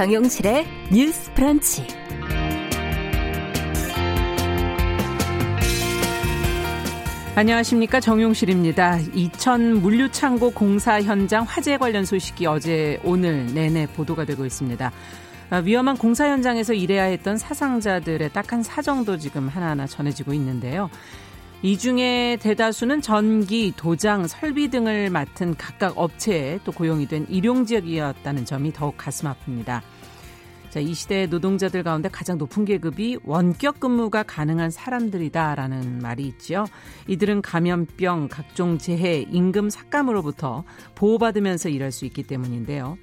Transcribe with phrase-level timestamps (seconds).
[0.00, 1.86] 정용실의 뉴스 프런치.
[7.34, 8.96] 안녕하십니까 정용실입니다.
[9.14, 14.90] 이천 물류창고 공사 현장 화재 관련 소식이 어제 오늘 내내 보도가 되고 있습니다.
[15.50, 20.88] 아, 위험한 공사 현장에서 일해야 했던 사상자들의 딱한 사정도 지금 하나하나 전해지고 있는데요.
[21.62, 28.46] 이 중에 대다수는 전기, 도장, 설비 등을 맡은 각각 업체에 또 고용이 된 일용 지역이었다는
[28.46, 29.82] 점이 더욱 가슴 아픕니다.
[30.70, 36.64] 자, 이 시대의 노동자들 가운데 가장 높은 계급이 원격 근무가 가능한 사람들이다라는 말이 있지요.
[37.08, 40.64] 이들은 감염병, 각종 재해, 임금 삭감으로부터
[40.94, 42.96] 보호받으면서 일할 수 있기 때문인데요.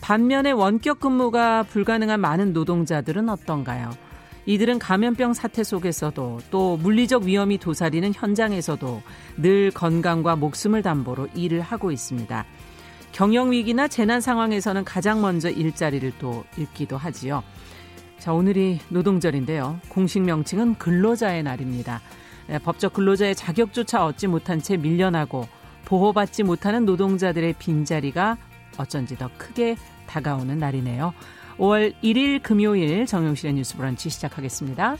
[0.00, 3.90] 반면에 원격 근무가 불가능한 많은 노동자들은 어떤가요?
[4.46, 9.02] 이들은 감염병 사태 속에서도 또 물리적 위험이 도사리는 현장에서도
[9.36, 12.44] 늘 건강과 목숨을 담보로 일을 하고 있습니다.
[13.12, 17.42] 경영 위기나 재난 상황에서는 가장 먼저 일자리를 또 잃기도 하지요.
[18.18, 19.80] 자, 오늘이 노동절인데요.
[19.88, 22.00] 공식 명칭은 근로자의 날입니다.
[22.46, 25.48] 네, 법적 근로자의 자격조차 얻지 못한 채 밀려나고
[25.84, 28.36] 보호받지 못하는 노동자들의 빈자리가
[28.76, 29.76] 어쩐지 더 크게
[30.06, 31.12] 다가오는 날이네요.
[31.58, 34.96] 5월 1일 금요일 정용실의 뉴스 브런치 시작하겠습니다.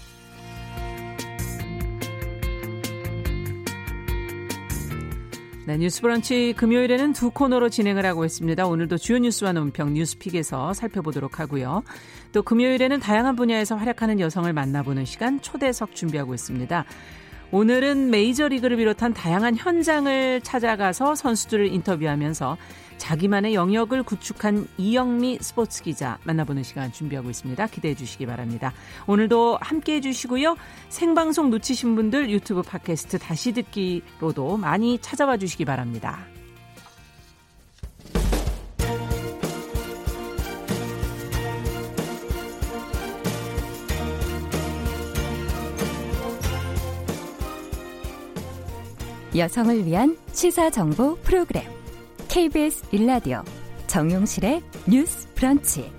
[5.66, 8.66] 네, 뉴스 브런치 금요일에는 두 코너로 진행을 하고 있습니다.
[8.66, 11.84] 오늘도 주요 뉴스와 논평 뉴스픽에서 살펴보도록 하고요.
[12.32, 16.84] 또 금요일에는 다양한 분야에서 활약하는 여성을 만나보는 시간 초대석 준비하고 있습니다.
[17.52, 22.56] 오늘은 메이저리그를 비롯한 다양한 현장을 찾아가서 선수들을 인터뷰하면서
[23.00, 27.66] 자기만의 영역을 구축한 이영미 스포츠 기자 만나보는 시간 준비하고 있습니다.
[27.68, 28.72] 기대해 주시기 바랍니다.
[29.06, 30.56] 오늘도 함께 해 주시고요.
[30.90, 36.20] 생방송 놓치신 분들 유튜브 팟캐스트 다시 듣기로도 많이 찾아와 주시기 바랍니다.
[49.34, 51.79] 여성을 위한 시사 정보 프로그램
[52.30, 53.42] KBS 일라디오
[53.88, 55.92] 정용실의 뉴스 브런치.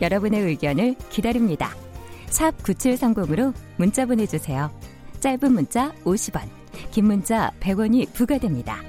[0.00, 1.76] 여러분의 의견을 기다립니다.
[2.30, 4.70] 샵 9730으로 문자 보내주세요.
[5.20, 6.40] 짧은 문자 50원,
[6.90, 8.80] 긴 문자 100원이 부과됩니다.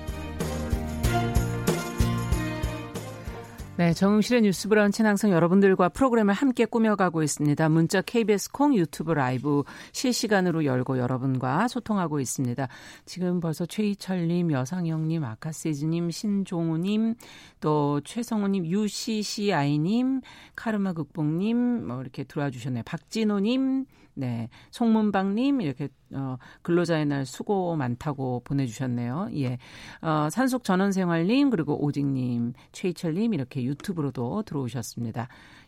[3.77, 7.69] 네, 정용실의 뉴스 브런치는 항상 여러분들과 프로그램을 함께 꾸며가고 있습니다.
[7.69, 9.61] 문자 KBS 콩 유튜브 라이브
[9.91, 12.67] 실시간으로 열고 여러분과 소통하고 있습니다.
[13.05, 17.13] 지금 벌써 최희철님, 여상영님, 아카세즈님, 신종우님,
[17.59, 20.21] 또 최성우님, UCCI님,
[20.55, 22.81] 카르마 극복님, 뭐 이렇게 들어와 주셨네요.
[22.83, 23.85] 박진호님,
[24.17, 24.49] 네.
[24.71, 29.29] 송문방님, 이렇게, 어, 근로자의 날 수고 많다고 보내주셨네요.
[29.35, 29.59] 예.
[30.01, 35.27] 어, 산속 전원생활님, 그리고 오직님, 최희철님, 이렇게 유튜브로도 들어오셨습니다.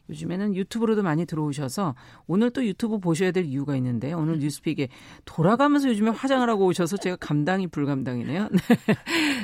[0.09, 1.95] 요즘에는 유튜브로도 많이 들어오셔서
[2.27, 4.39] 오늘 또 유튜브 보셔야 될 이유가 있는데 오늘 음.
[4.39, 4.89] 뉴스픽에
[5.25, 8.49] 돌아가면서 요즘에 화장을 하고 오셔서 제가 감당이 불감당이네요.
[8.51, 8.59] 네.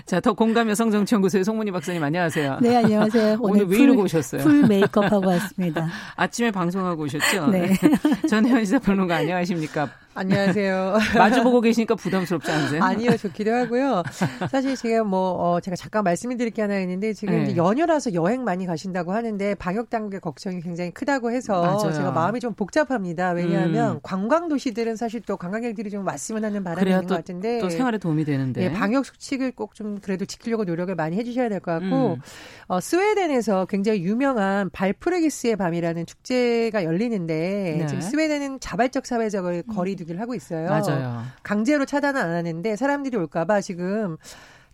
[0.06, 2.60] 자, 더 공감 여성 정치연구소의 송문희 박사님 안녕하세요.
[2.62, 3.38] 네, 안녕하세요.
[3.42, 4.42] 오늘, 오늘 왜 이러고 오셨어요?
[4.42, 5.88] 풀 메이크업 하고 왔습니다.
[6.16, 7.48] 아침에 방송하고 오셨죠?
[7.48, 7.68] 네.
[7.68, 8.28] 네.
[8.28, 10.05] 전혜원 시사평론가 안녕하십니까?
[10.18, 10.98] 안녕하세요.
[11.20, 12.82] 마주보고 계시니까 부담스럽지 않으세요?
[12.82, 14.02] 아니요, 좋기도 하고요.
[14.50, 17.56] 사실 제가 뭐, 어, 제가 잠깐 말씀을 드릴 게 하나 있는데 지금 네.
[17.58, 21.92] 연휴라서 여행 많이 가신다고 하는데 방역 당국의 걱정이 굉장히 크다고 해서 맞아요.
[21.92, 23.32] 제가 마음이 좀 복잡합니다.
[23.32, 24.00] 왜냐하면 음.
[24.04, 28.24] 관광 도시들은 사실 또 관광객들이 좀 왔으면 하는 바람이 있는 것 같은데 또 생활에 도움이
[28.24, 32.22] 되는데 네, 방역 수칙을 꼭 좀 그래도 지키려고 노력을 많이 해주셔야 될 것 같고 음.
[32.68, 37.86] 어, 스웨덴에서 굉장히 유명한 발프레기스의 밤이라는 축제가 열리는데 네.
[37.88, 39.76] 지금 스웨덴은 자발적 사회적을 음.
[39.76, 40.70] 거리 두 기를 하고 있어요.
[40.70, 41.24] 맞아요.
[41.44, 44.18] 강제로 차단은 안 하는데 사람들이 올까봐 지금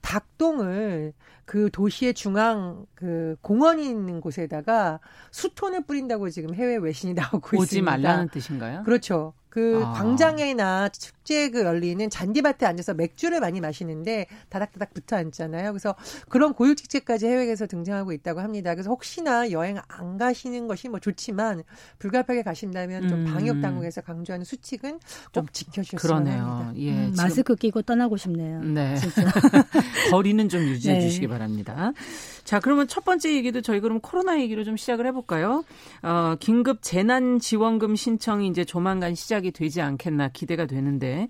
[0.02, 1.14] 닭똥을
[1.46, 5.00] 그 도시의 중앙 그 공원이 있는 곳에다가
[5.32, 7.64] 수톤을 뿌린다고 지금 해외 외신이 나오고 오지 있습니다.
[7.64, 8.84] 오지 말라는 뜻인가요?
[8.84, 9.34] 그렇죠.
[9.50, 9.92] 그 아.
[9.92, 10.90] 광장에나
[11.24, 15.72] 축제 그 열리는 잔디밭에 앉아서 맥주를 많이 마시는데 다닥다닥 붙어 앉잖아요.
[15.72, 15.96] 그래서
[16.30, 18.74] 그런 고유 축제까지 해외에서 등장하고 있다고 합니다.
[18.74, 21.64] 그래서 혹시나 여행 안 가시는 것이 뭐 좋지만
[22.00, 23.34] 불가피하게 가신다면 좀 음.
[23.34, 25.00] 방역 당국에서 강조하는 수칙은
[25.32, 26.44] 좀 지켜주셨으면 그러네요.
[26.44, 26.82] 합니다.
[26.82, 28.62] 예, 음, 마스크 끼고 떠나고 싶네요.
[28.62, 28.96] 네.
[30.12, 31.02] 거리는 좀 유지해 네.
[31.02, 31.94] 주시기 바랍니다.
[32.44, 35.64] 자, 그러면 첫 번째 얘기도 저희 그럼 코로나 얘기로 좀 시작을 해볼까요?
[36.02, 41.21] 어, 긴급 재난 지원금 신청이 이제 조만간 시작이 되지 않겠나 기대가 되는데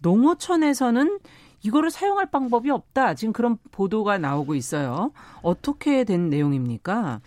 [0.00, 1.18] 농어촌에서는
[1.62, 3.14] 이거를 사용할 방법이 없다.
[3.14, 5.12] 지금 그런 보도가 나오고 있어요.
[5.42, 7.20] 어떻게 된 내용입니까?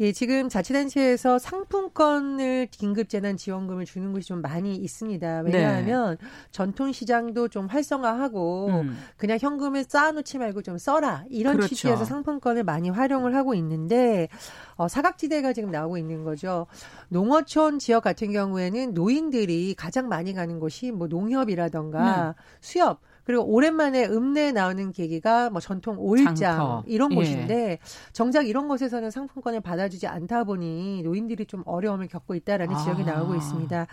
[0.00, 5.42] 예, 지금 자치단체에서 상품권을 긴급 재난 지원금을 주는 곳이 좀 많이 있습니다.
[5.42, 6.26] 왜냐하면 네.
[6.50, 8.98] 전통 시장도 좀 활성화하고 음.
[9.16, 11.68] 그냥 현금을 쌓아놓지 말고 좀 써라 이런 그렇죠.
[11.68, 14.28] 취지에서 상품권을 많이 활용을 하고 있는데
[14.74, 16.66] 어, 사각지대가 지금 나오고 있는 거죠.
[17.08, 22.42] 농어촌 지역 같은 경우에는 노인들이 가장 많이 가는 곳이 뭐 농협이라던가 네.
[22.60, 26.84] 수협 그리고 오랜만에 읍내에 나오는 계기가 뭐 전통 오일장 장터.
[26.86, 27.14] 이런 예.
[27.16, 27.78] 곳인데
[28.12, 32.78] 정작 이런 곳에서는 상품권을 받아주지 않다 보니 노인들이 좀 어려움을 겪고 있다라는 아.
[32.78, 33.86] 지적이 나오고 있습니다.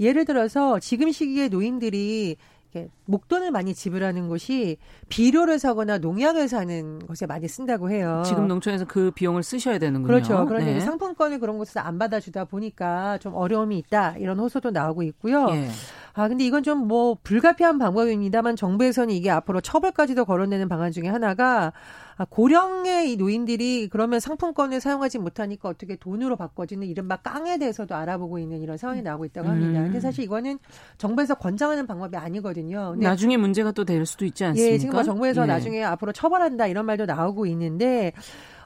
[0.00, 2.36] 예를 들어서 지금 시기에 노인들이
[3.04, 4.78] 목돈을 많이 지불하는 곳이
[5.08, 8.24] 비료를 사거나 농약을 사는 곳에 많이 쓴다고 해요.
[8.26, 10.06] 지금 농촌에서 그 비용을 쓰셔야 되는군요.
[10.06, 10.44] 그렇죠.
[10.46, 10.80] 그런데 네.
[10.80, 15.46] 상품권을 그런 곳에서 안 받아주다 보니까 좀 어려움이 있다 이런 호소도 나오고 있고요.
[15.50, 15.68] 예.
[16.16, 21.72] 아, 근데 이건 좀 뭐 불가피한 방법입니다만 정부에서는 이게 앞으로 처벌까지도 거론되는 방안 중에 하나가
[22.16, 28.38] 아, 고령의 이 노인들이 그러면 상품권을 사용하지 못하니까 어떻게 돈으로 바꿔지는 이른바 깡에 대해서도 알아보고
[28.38, 29.80] 있는 이런 상황이 나오고 있다고 합니다.
[29.80, 29.84] 음.
[29.86, 30.58] 근데 사실 이거는
[30.98, 32.94] 정부에서 권장하는 방법이 아니거든요.
[32.98, 34.72] 나중에 문제가 또 될 수도 있지 않습니까?
[34.74, 35.46] 예, 지금 뭐 정부에서 예.
[35.46, 38.12] 나중에 앞으로 처벌한다 이런 말도 나오고 있는데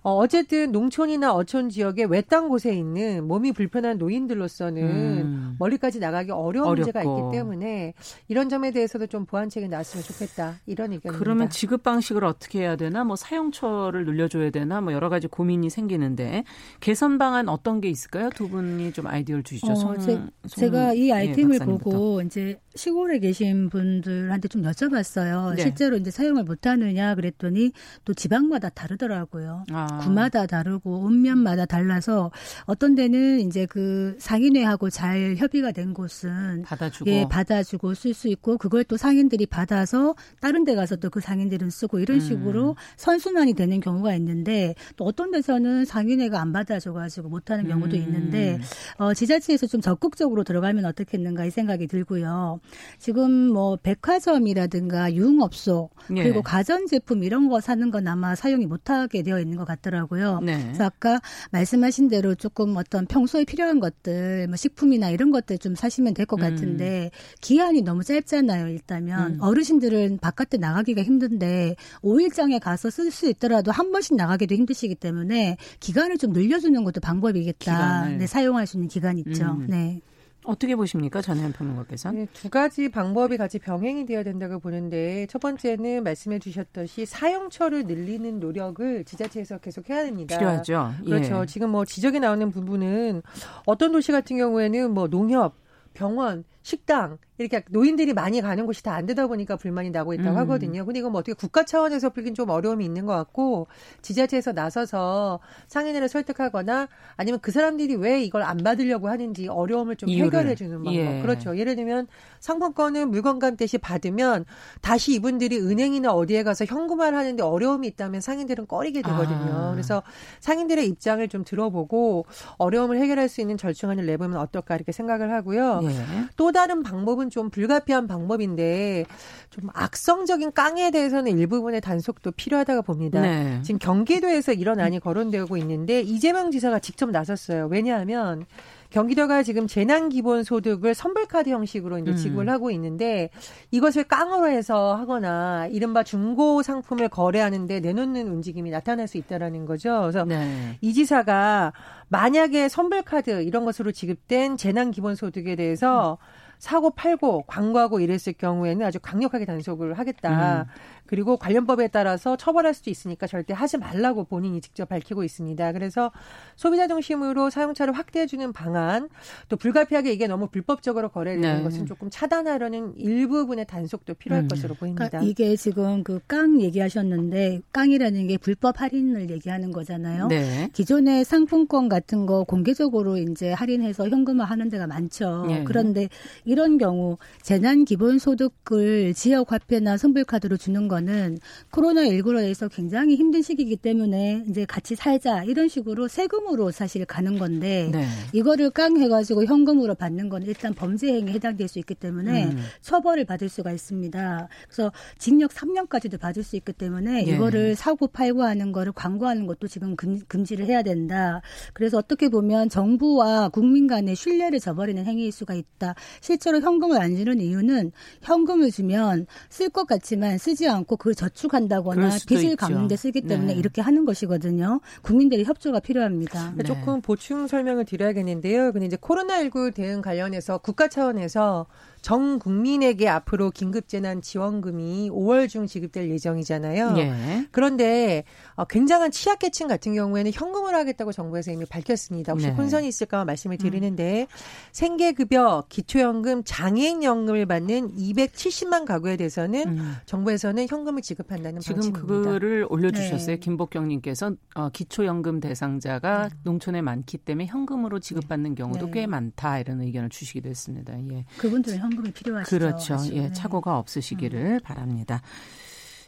[0.02, 5.56] 어, 어쨌든 농촌이나 어촌 지역의 외딴 곳에 있는 몸이 불편한 노인들로서는 음.
[5.58, 6.92] 멀리까지 나가기 어려운 어렵고.
[6.92, 7.94] 문제가 있기 때문에
[8.28, 11.18] 이런 점에 대해서도 좀 보완책이 나왔으면 좋겠다 이런 의견입니다.
[11.18, 16.44] 그러면 지급 방식을 어떻게 해야 되나 뭐 사용처를 늘려줘야 되나 뭐 여러 가지 고민이 생기는데
[16.80, 18.30] 개선 방안 어떤 게 있을까요?
[18.30, 19.72] 두 분이 좀 아이디어를 주시죠.
[19.72, 25.56] 어, 송, 제, 송, 가이 예, 아이템을 예, 보고 이제 시골에 계신 분들한테 좀 여쭤봤어요.
[25.56, 25.62] 네.
[25.62, 27.72] 실제로 이제 사용을 못하느냐 그랬더니
[28.04, 29.64] 또 지방마다 다르더라고요.
[29.72, 29.87] 아.
[30.00, 32.30] 구마다 다르고 읍면마다 달라서
[32.64, 38.58] 어떤 데는 이제 그 상인회하고 잘 협의가 된 곳은 받아주고 예 받아주고 쓸 수 있고
[38.58, 42.20] 그걸 또 상인들이 받아서 다른 데 가서 또 그 상인들은 쓰고 이런 음.
[42.20, 42.74] 식으로 음.
[42.96, 48.02] 선순환이 되는 경우가 있는데 또 어떤 데서는 상인회가 안 받아줘 가지고 못 하는 경우도 음.
[48.02, 48.58] 있는데
[48.96, 52.60] 어, 지자체에서 좀 적극적으로 들어가면 어떻겠는가 이 생각이 들고요.
[52.98, 56.22] 지금 뭐 백화점이라든가 유흥업소 예.
[56.22, 60.40] 그리고 가전제품 이런 거 사는 건 아마 사용이 못하게 되어 있는 것 같 더라고요.
[60.42, 60.62] 네.
[60.62, 61.20] 그래서 아까
[61.50, 66.42] 말씀하신 대로 조금 어떤 평소에 필요한 것들 뭐 식품이나 이런 것들 좀 사시면 될것 음.
[66.42, 67.10] 같은데
[67.40, 68.68] 기한이 너무 짧잖아요.
[68.68, 69.38] 일단은 음.
[69.40, 76.18] 어르신들은 바깥에 나가기가 힘든데 5일장에 가서 쓸 수 있더라도 한 번씩 나가기도 힘드시기 때문에 기간을
[76.18, 78.08] 좀 늘려주는 것도 방법이겠다.
[78.08, 79.44] 네, 사용할 수 있는 기간 있죠.
[79.44, 79.66] 음.
[79.68, 80.00] 네.
[80.48, 82.10] 어떻게 보십니까, 전현 평론가께서?
[82.12, 88.40] 네, 두 가지 방법이 같이 병행이 되어야 된다고 보는데 첫 번째는 말씀해 주셨듯이 사용처를 늘리는
[88.40, 90.38] 노력을 지자체에서 계속 해야 됩니다.
[90.38, 90.94] 필요하죠.
[91.04, 91.42] 그렇죠.
[91.42, 91.46] 예.
[91.46, 93.22] 지금 뭐 지적이 나오는 부분은
[93.66, 95.54] 어떤 도시 같은 경우에는 뭐 농협,
[95.92, 100.36] 병원, 식당 이렇게 노인들이 많이 가는 곳이 다 안 되다 보니까 불만이 나고 있다고 음.
[100.38, 100.84] 하거든요.
[100.84, 103.68] 근데 이건 뭐 어떻게 국가 차원에서 풀긴 좀 어려움이 있는 것 같고
[104.02, 105.38] 지자체에서 나서서
[105.68, 110.94] 상인회를 설득하거나 아니면 그 사람들이 왜 이걸 안 받으려고 하는지 어려움을 좀 해결해 주는 방법.
[110.94, 111.20] 예.
[111.22, 111.56] 그렇죠.
[111.56, 112.08] 예를 들면
[112.40, 114.44] 상품권을 물건감 대시 받으면
[114.80, 119.68] 다시 이분들이 은행이나 어디에 가서 현금화를 하는데 어려움이 있다면 상인들은 꺼리게 되거든요.
[119.68, 119.70] 아.
[119.70, 120.02] 그래서
[120.40, 122.26] 상인들의 입장을 좀 들어보고
[122.56, 125.82] 어려움을 해결할 수 있는 절충안을 내보면 어떨까 이렇게 생각을 하고요.
[125.84, 125.88] 예.
[126.36, 129.04] 또 다른 방법은 좀 불가피한 방법인데
[129.50, 133.20] 좀 악성적인 깡에 대해서는 일부분의 단속도 필요하다고 봅니다.
[133.20, 133.60] 네.
[133.62, 137.68] 지금 경기도에서 이런 안이 거론되고 있는데 이재명 지사가 직접 나섰어요.
[137.70, 138.46] 왜냐하면
[138.90, 142.16] 경기도가 지금 재난 기본 소득을 선불 카드 형식으로 이제 음.
[142.16, 142.48] 지급을 음.
[142.48, 143.30] 하고 있는데
[143.70, 150.00] 이것을 깡으로 해서 하거나 이른바 중고 상품을 거래하는데 내놓는 움직임이 나타날 수 있다라는 거죠.
[150.02, 150.78] 그래서 네.
[150.80, 151.72] 이 지사가
[152.08, 156.37] 만약에 선불 카드 이런 것으로 지급된 재난 기본 소득에 대해서 음.
[156.58, 160.62] 사고 팔고 광고하고 이랬을 경우에는 아주 강력하게 단속을 하겠다.
[160.62, 160.64] 음.
[161.08, 165.72] 그리고 관련법에 따라서 처벌할 수도 있으니까 절대 하지 말라고 본인이 직접 밝히고 있습니다.
[165.72, 166.12] 그래서
[166.54, 169.08] 소비자 중심으로 사용차를 확대해주는 방안,
[169.48, 171.62] 또 불가피하게 이게 너무 불법적으로 거래되는 네.
[171.64, 174.48] 것은 조금 차단하려는 일부분의 단속도 필요할 음.
[174.48, 175.08] 것으로 보입니다.
[175.08, 180.26] 그러니까 이게 지금 그 깡 얘기하셨는데 깡이라는 게 불법 할인을 얘기하는 거잖아요.
[180.26, 180.68] 네.
[180.74, 185.46] 기존의 상품권 같은 거 공개적으로 이제 할인해서 현금화 하는 데가 많죠.
[185.46, 185.64] 네.
[185.64, 186.08] 그런데
[186.44, 191.38] 이런 경우 재난 기본 소득을 지역 화폐나 선불카드로 주는 거 거는
[191.70, 197.90] 코로나19로 해서 굉장히 힘든 시기이기 때문에 이제 같이 살자 이런 식으로 세금으로 사실 가는 건데
[197.92, 198.04] 네.
[198.32, 202.58] 이거를 깡 해가지고 현금으로 받는 건 일단 범죄 행위에 해당될 수 있기 때문에 음.
[202.80, 204.48] 처벌을 받을 수가 있습니다.
[204.66, 207.34] 그래서 징역 3년까지도 받을 수 있기 때문에 예.
[207.34, 211.40] 이거를 사고 팔고 하는 거를 광고하는 것도 지금 금, 금지를 해야 된다.
[211.72, 215.94] 그래서 어떻게 보면 정부와 국민 간의 신뢰를 저버리는 행위일 수가 있다.
[216.20, 222.16] 실제로 현금을 안 주는 이유는 현금을 주면 쓸 것 같지만 쓰지 않고 않고 그걸 저축한다거나
[222.26, 223.58] 빚을 갚는 데 쓰기 때문에 네.
[223.58, 224.80] 이렇게 하는 것이거든요.
[225.02, 226.54] 국민들의 협조가 필요합니다.
[226.56, 226.64] 네.
[226.64, 228.72] 조금 보충 설명을 드려야겠는데요.
[228.72, 231.66] 근데 이제 코로나19 대응 관련해서 국가 차원에서
[232.02, 236.94] 전 국민에게 앞으로 긴급재난 지원금이 5월 중 지급될 예정이잖아요.
[236.98, 237.46] 예.
[237.50, 238.24] 그런데
[238.54, 242.32] 어, 굉장한 취약계층 같은 경우에는 현금을 하겠다고 정부에서 이미 밝혔습니다.
[242.32, 242.52] 혹시 네.
[242.52, 243.58] 혼선이 있을까 말씀을 음.
[243.58, 244.26] 드리는데 음.
[244.72, 249.94] 생계급여, 기초연금, 장애인연금을 받는 270만 가구에 대해서는 음.
[250.06, 252.06] 정부에서는 현금을 지급한다는 지금 방침입니다.
[252.06, 253.36] 그거를 올려주셨어요.
[253.36, 253.38] 네.
[253.38, 256.38] 김복경님께서 어, 기초연금 대상자가 음.
[256.44, 258.92] 농촌에 많기 때문에 현금으로 지급받는 경우도 네.
[258.92, 260.98] 꽤 많다 이런 의견을 주시기도 했습니다.
[261.10, 261.24] 예.
[261.38, 262.58] 그분들은 현금이 필요하시죠.
[262.58, 262.96] 그렇죠.
[263.12, 263.32] 예, 네.
[263.32, 264.60] 착오가 없으시기를 음.
[264.62, 265.22] 바랍니다.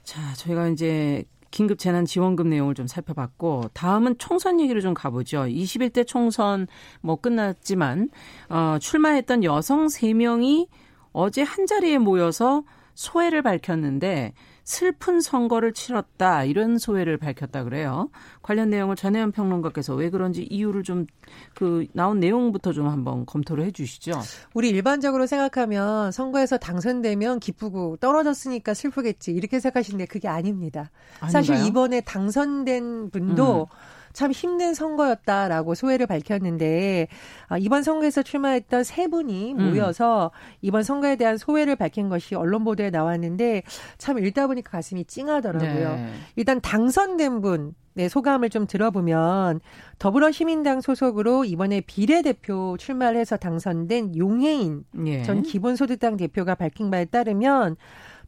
[0.02, 5.42] 자, 저희가 이제 긴급 재난 지원금 내용을 좀 살펴봤고 다음은 총선 얘기를 좀 가보죠.
[5.42, 6.68] 21대 총선
[7.00, 8.08] 뭐 끝났지만
[8.48, 10.68] 어 출마했던 여성 3명이
[11.12, 12.62] 어제 한 자리에 모여서
[12.94, 14.32] 소회를 밝혔는데
[14.64, 18.10] 슬픈 선거를 치렀다 이런 소회를 밝혔다 그래요.
[18.42, 21.06] 관련 내용을 전혜연 평론가께서 왜 그런지 이유를 좀
[21.54, 24.12] 그 나온 내용부터 좀 한번 검토를 해주시죠.
[24.54, 30.90] 우리 일반적으로 생각하면 선거에서 당선되면 기쁘고 떨어졌으니까 슬프겠지 이렇게 생각하시는데 그게 아닙니다.
[31.20, 31.30] 아닌가요?
[31.30, 33.99] 사실 이번에 당선된 분도 음.
[34.12, 37.08] 참 힘든 선거였다라고 소회를 밝혔는데
[37.48, 39.70] 아, 이번 선거에서 출마했던 세 분이 음.
[39.70, 40.56] 모여서 음.
[40.62, 43.62] 이번 선거에 대한 소회를 밝힌 것이 언론 보도에 나왔는데
[43.98, 45.94] 참 읽다 보니까 가슴이 찡하더라고요.
[45.94, 46.12] 네.
[46.36, 49.60] 일단 당선된 분 네, 소감을 좀 들어보면
[49.98, 55.22] 더불어시민당 소속으로 이번에 비례대표 출마를 해서 당선된 용해인 예.
[55.22, 57.76] 전 기본소득당 대표가 밝힌 바에 따르면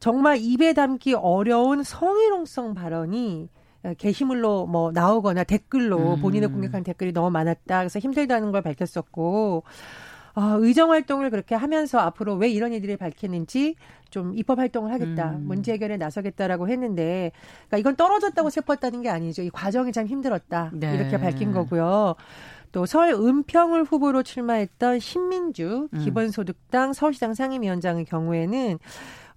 [0.00, 3.48] 정말 입에 담기 어려운 성희롱성 발언이
[3.98, 6.20] 게시물로 뭐 나오거나 댓글로 음.
[6.20, 7.78] 본인을 공격한 댓글이 너무 많았다.
[7.80, 9.64] 그래서 힘들다는 걸 밝혔었고
[10.34, 13.74] 어, 의정 활동을 그렇게 하면서 앞으로 왜 이런 일들이 밝히는지
[14.08, 15.46] 좀 입법 활동을 하겠다, 음.
[15.46, 17.32] 문제 해결에 나서겠다라고 했는데,
[17.68, 19.42] 그러니까 이건 떨어졌다고 슬펐다는 게 아니죠.
[19.42, 20.94] 이 과정이 참 힘들었다 네.
[20.94, 22.14] 이렇게 밝힌 거고요.
[22.72, 25.98] 또 서울 은평을 후보로 출마했던 신민주 음.
[25.98, 28.78] 기본소득당 서울시장 상임위원장의 경우에는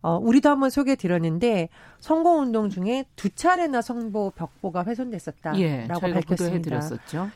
[0.05, 1.67] 어, 우리도 한번 소개해 드렸는데
[2.00, 6.79] 선거 운동 중에 두 차례나 선거 벽보가 훼손됐었다라고 예, 밝혔습니다.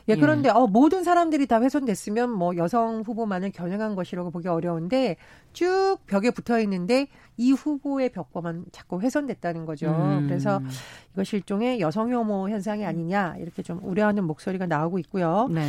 [0.06, 0.52] 예, 그런데 예.
[0.52, 5.16] 어, 모든 사람들이 다 훼손됐으면 뭐 여성 후보만을 겨냥한 것이라고 보기 어려운데
[5.52, 9.90] 쭉 벽에 붙어 있는데 이 후보의 벽보만 자꾸 훼손됐다는 거죠.
[9.90, 10.28] 음.
[10.28, 10.62] 그래서
[11.14, 15.48] 이것이 일종의 여성 혐오 현상이 아니냐 이렇게 좀 우려하는 목소리가 나오고 있고요.
[15.50, 15.64] 네.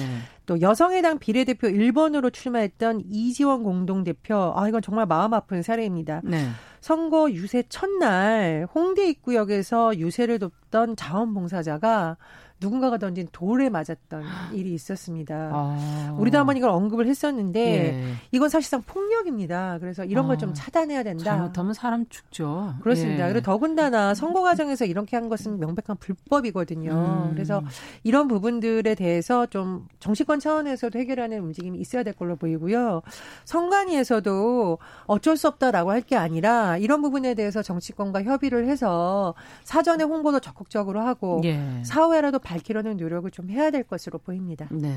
[0.45, 6.21] 또 여성의당 비례대표 1번으로 출마했던 이지원 공동대표 아 이건 정말 마음 아픈 사례입니다.
[6.23, 6.45] 네.
[6.81, 12.17] 선거 유세 첫날 홍대 입구역에서 유세를 돕던 자원봉사자가
[12.61, 15.49] 누군가가 던진 돌에 맞았던 일이 있었습니다.
[15.51, 16.15] 아.
[16.19, 18.13] 우리도 한번 이걸 언급을 했었는데 예.
[18.31, 19.79] 이건 사실상 폭력입니다.
[19.79, 20.53] 그래서 이런 걸좀 아.
[20.53, 21.23] 차단해야 된다.
[21.23, 22.75] 잘못하면 사람 죽죠.
[22.81, 23.27] 그렇습니다.
[23.27, 23.33] 예.
[23.33, 26.91] 그리고 더군다나 선거 과정에서 이렇게 한 것은 명백한 불법이거든요.
[26.91, 27.33] 음.
[27.33, 27.63] 그래서
[28.03, 33.01] 이런 부분들에 대해서 좀 정치권 차원에서도 해결하는 움직임이 있어야 될 걸로 보이고요.
[33.45, 40.39] 선관위에서도 어쩔 수 없다라고 할 게 아니라 이런 부분에 대해서 정치권과 협의를 해서 사전에 홍보도
[40.39, 41.61] 적극적으로 하고 예.
[41.83, 44.67] 사후에라도 밝히려는 노력을 좀 해야 될 것으로 보입니다.
[44.71, 44.93] 네.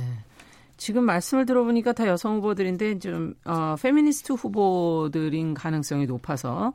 [0.76, 6.72] 지금 말씀을 들어보니까 다 여성 후보들인데 좀 어, 페미니스트 후보들인 가능성이 높아서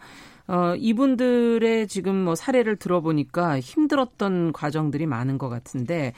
[0.48, 6.14] 어, 이분들의 지금 뭐 사례를 들어보니까 힘들었던 과정들이 많은 것 같은데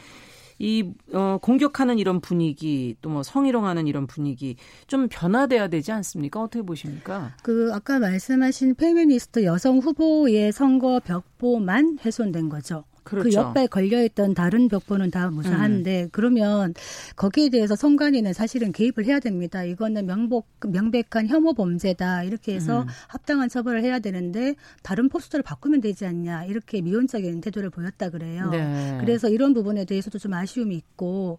[0.59, 6.39] 이 어, 공격하는 이런 분위기 또 뭐 성희롱하는 이런 분위기 좀 변화돼야 되지 않습니까?
[6.39, 7.35] 어떻게 보십니까?
[7.41, 12.83] 그 아까 말씀하신 페미니스트 여성 후보의 선거 벽보만 훼손된 거죠.
[13.11, 13.29] 그 그렇죠.
[13.29, 16.09] 그 옆에 걸려있던 다른 벽보는 다 무사한데 음.
[16.11, 16.73] 그러면
[17.17, 19.63] 거기에 대해서 선관위는 사실은 개입을 해야 됩니다.
[19.63, 22.87] 이거는 명복 명백한 혐오 범죄다 이렇게 해서 음.
[23.07, 28.49] 합당한 처벌을 해야 되는데 다른 포스터를 바꾸면 되지 않냐 이렇게 미온적인 태도를 보였다 그래요.
[28.49, 28.97] 네.
[29.01, 31.37] 그래서 이런 부분에 대해서도 좀 아쉬움이 있고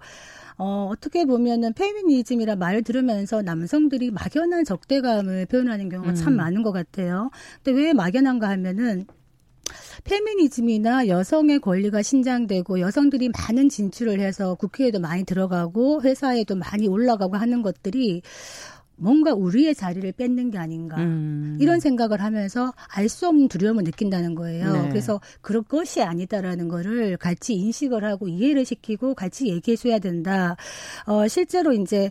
[0.58, 6.14] 어, 어떻게 보면은 페미니즘이라 말을 들으면서 남성들이 막연한 적대감을 표현하는 경우가 음.
[6.14, 7.30] 참 많은 것 같아요.
[7.62, 9.06] 근데 왜 막연한가 하면은
[10.04, 17.62] 페미니즘이나 여성의 권리가 신장되고 여성들이 많은 진출을 해서 국회에도 많이 들어가고 회사에도 많이 올라가고 하는
[17.62, 18.22] 것들이
[18.96, 21.56] 뭔가 우리의 자리를 뺏는 게 아닌가 음.
[21.60, 24.72] 이런 생각을 하면서 알 수 없는 두려움을 느낀다는 거예요.
[24.72, 24.88] 네.
[24.90, 30.56] 그래서 그런 것이 아니다라는 거를 같이 인식을 하고 이해를 시키고 같이 얘기해 줘야 된다.
[31.06, 32.10] 어 실제로 이제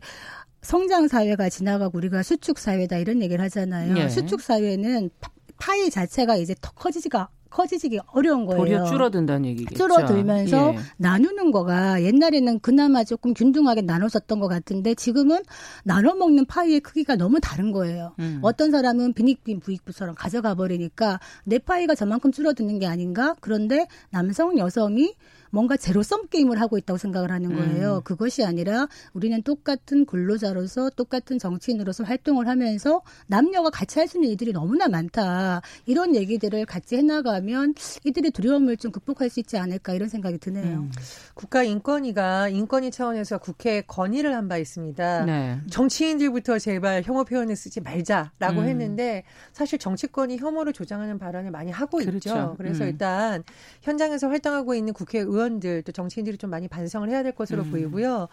[0.61, 3.93] 성장 사회가 지나가고 우리가 수축 사회다 이런 얘기를 하잖아요.
[3.93, 4.09] 네.
[4.09, 5.09] 수축 사회는
[5.57, 8.57] 파이 자체가 이제 더 커지지가 커지기 어려운 거예요.
[8.57, 9.75] 도리어 줄어든다는 얘기겠죠.
[9.75, 10.79] 줄어들면서 예.
[10.97, 15.43] 나누는 거가 옛날에는 그나마 조금 균등하게 나눠졌던 것 같은데 지금은
[15.83, 18.13] 나눠 먹는 파이의 크기가 너무 다른 거예요.
[18.19, 18.39] 음.
[18.41, 23.35] 어떤 사람은 비닉빈 부익부처럼 가져가 버리니까 내 파이가 저만큼 줄어드는 게 아닌가?
[23.41, 25.13] 그런데 남성 여성이
[25.51, 27.97] 뭔가 제로섬 게임을 하고 있다고 생각을 하는 거예요.
[27.97, 28.03] 음.
[28.03, 34.51] 그것이 아니라 우리는 똑같은 근로자로서 똑같은 정치인으로서 활동을 하면서 남녀가 같이 할 수 있는 일들이
[34.51, 35.61] 너무나 많다.
[35.85, 40.79] 이런 얘기들을 같이 해나가면 이들의 두려움을 좀 극복할 수 있지 않을까 이런 생각이 드네요.
[40.79, 40.91] 음.
[41.35, 45.25] 국가인권위가 인권위 차원에서 국회에 건의를 한 바 있습니다.
[45.25, 45.59] 네.
[45.69, 48.67] 정치인들부터 제발 혐오 표현을 쓰지 말자라고 음.
[48.67, 52.17] 했는데 사실 정치권이 혐오를 조장하는 발언을 많이 하고 그렇죠.
[52.17, 52.55] 있죠.
[52.57, 52.89] 그래서 음.
[52.89, 53.43] 일단
[53.81, 57.71] 현장에서 활동하고 있는 국회의원 의원들 또 정치인들이 좀 많이 반성을 해야 될 것으로 음.
[57.71, 58.27] 보이고요.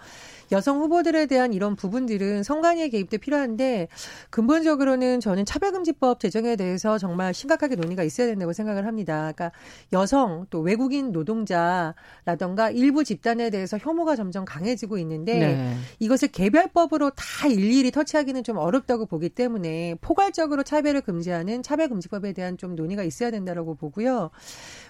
[0.53, 3.89] 여성 후보들에 대한 이런 부분들은 성관위의 개입도 필요한데
[4.31, 9.33] 근본적으로는 저는 차별금지법 제정에 대해서 정말 심각하게 논의가 있어야 된다고 생각을 합니다.
[9.35, 9.53] 그러니까
[9.93, 15.75] 여성 또 외국인 노동자라던가 일부 집단에 대해서 혐오가 점점 강해지고 있는데 네.
[15.99, 22.75] 이것을 개별법으로 다 일일이 터치하기는 좀 어렵다고 보기 때문에 포괄적으로 차별을 금지하는 차별금지법에 대한 좀
[22.75, 24.31] 논의가 있어야 된다라고 보고요.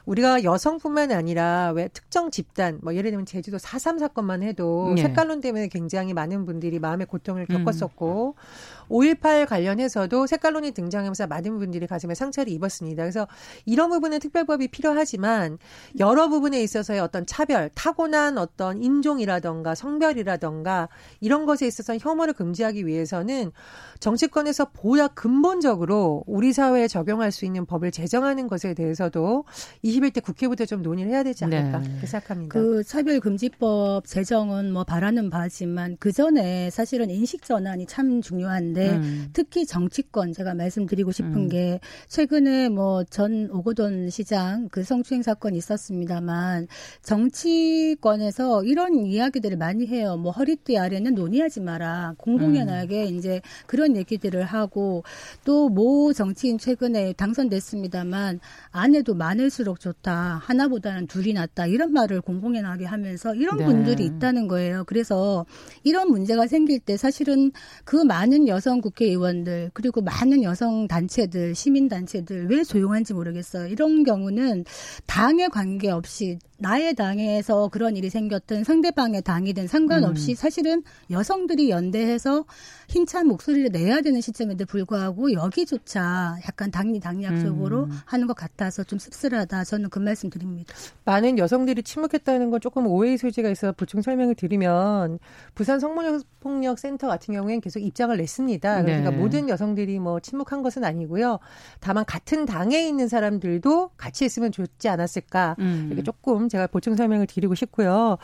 [0.06, 5.02] 우리가 여성뿐만 아니라 왜 특정 집단 뭐 예를 들면 제주도 4.3 사건만 해도 네.
[5.02, 7.64] 색깔론 때문에 굉장히 많은 분들이 마음의 고통을 음.
[7.64, 8.88] 겪었었고 음.
[8.88, 13.02] 5.18 관련해서도 색깔론이 등장하면서 많은 분들이 가슴에 상처를 입었습니다.
[13.02, 13.26] 그래서
[13.66, 15.58] 이런 부분은 특별법이 필요하지만
[15.98, 20.88] 여러 부분에 있어서의 어떤 차별, 타고난 어떤 인종이라던가 성별이라던가
[21.20, 23.52] 이런 것에 있어서 혐오를 금지하기 위해서는
[24.00, 29.44] 정치권에서 보다 근본적으로 우리 사회에 적용할 수 있는 법을 제정하는 것에 대해서도
[29.88, 32.06] 21대 국회부터 좀 논의를 해야 되지 않을까 네.
[32.06, 32.52] 생각합니다.
[32.52, 39.28] 그 차별금지법 제정은 뭐 바라는 바지만 그 전에 사실은 인식 전환이 참 중요한데 음.
[39.32, 41.48] 특히 정치권 제가 말씀드리고 싶은 음.
[41.48, 46.66] 게 최근에 뭐 전 오고돈 시장 그 성추행 사건이 있었습니다만
[47.02, 50.16] 정치권에서 이런 이야기들을 많이 해요.
[50.16, 52.14] 뭐 허리띠 아래는 논의하지 마라.
[52.18, 53.14] 공공연하게 음.
[53.16, 55.04] 이제 그런 얘기들을 하고
[55.44, 58.40] 또 모 정치인 최근에 당선됐습니다만
[58.70, 60.42] 아내도 많을수록 좋다.
[60.44, 61.66] 하나보다는 둘이 낫다.
[61.66, 63.64] 이런 말을 공공연하게 하면서 이런 네.
[63.64, 64.84] 분들이 있다는 거예요.
[64.84, 65.46] 그래서
[65.84, 67.52] 이런 문제가 생길 때 사실은
[67.84, 73.68] 그 많은 여성 여성 국회의원들 그리고 많은 여성 단체들 시민 단체들 왜 조용한지 모르겠어요.
[73.68, 74.64] 이런 경우는
[75.06, 80.34] 당에 관계없이 나의 당에서 그런 일이 생겼든 상대방의 당이든 상관없이 음.
[80.34, 82.44] 사실은 여성들이 연대해서
[82.88, 88.00] 힘찬 목소리를 내야 되는 시점에도 불구하고 여기조차 약간 당리 당략적으로 음.
[88.04, 89.64] 하는 것 같아서 좀 씁쓸하다.
[89.68, 90.72] 저는 그 말씀 드립니다.
[91.04, 95.18] 많은 여성들이 침묵했다는 건 조금 오해의 소지가 있어 보충 설명을 드리면
[95.54, 98.82] 부산 성폭력 센터 같은 경우에는 계속 입장을 냈습니다.
[98.82, 99.16] 그러니까 네.
[99.16, 101.38] 모든 여성들이 뭐 침묵한 것은 아니고요.
[101.80, 105.56] 다만 같은 당에 있는 사람들도 같이 있으면 좋지 않았을까.
[105.58, 105.88] 음.
[105.88, 108.16] 이렇게 조금 제가 보충 설명을 드리고 싶고요.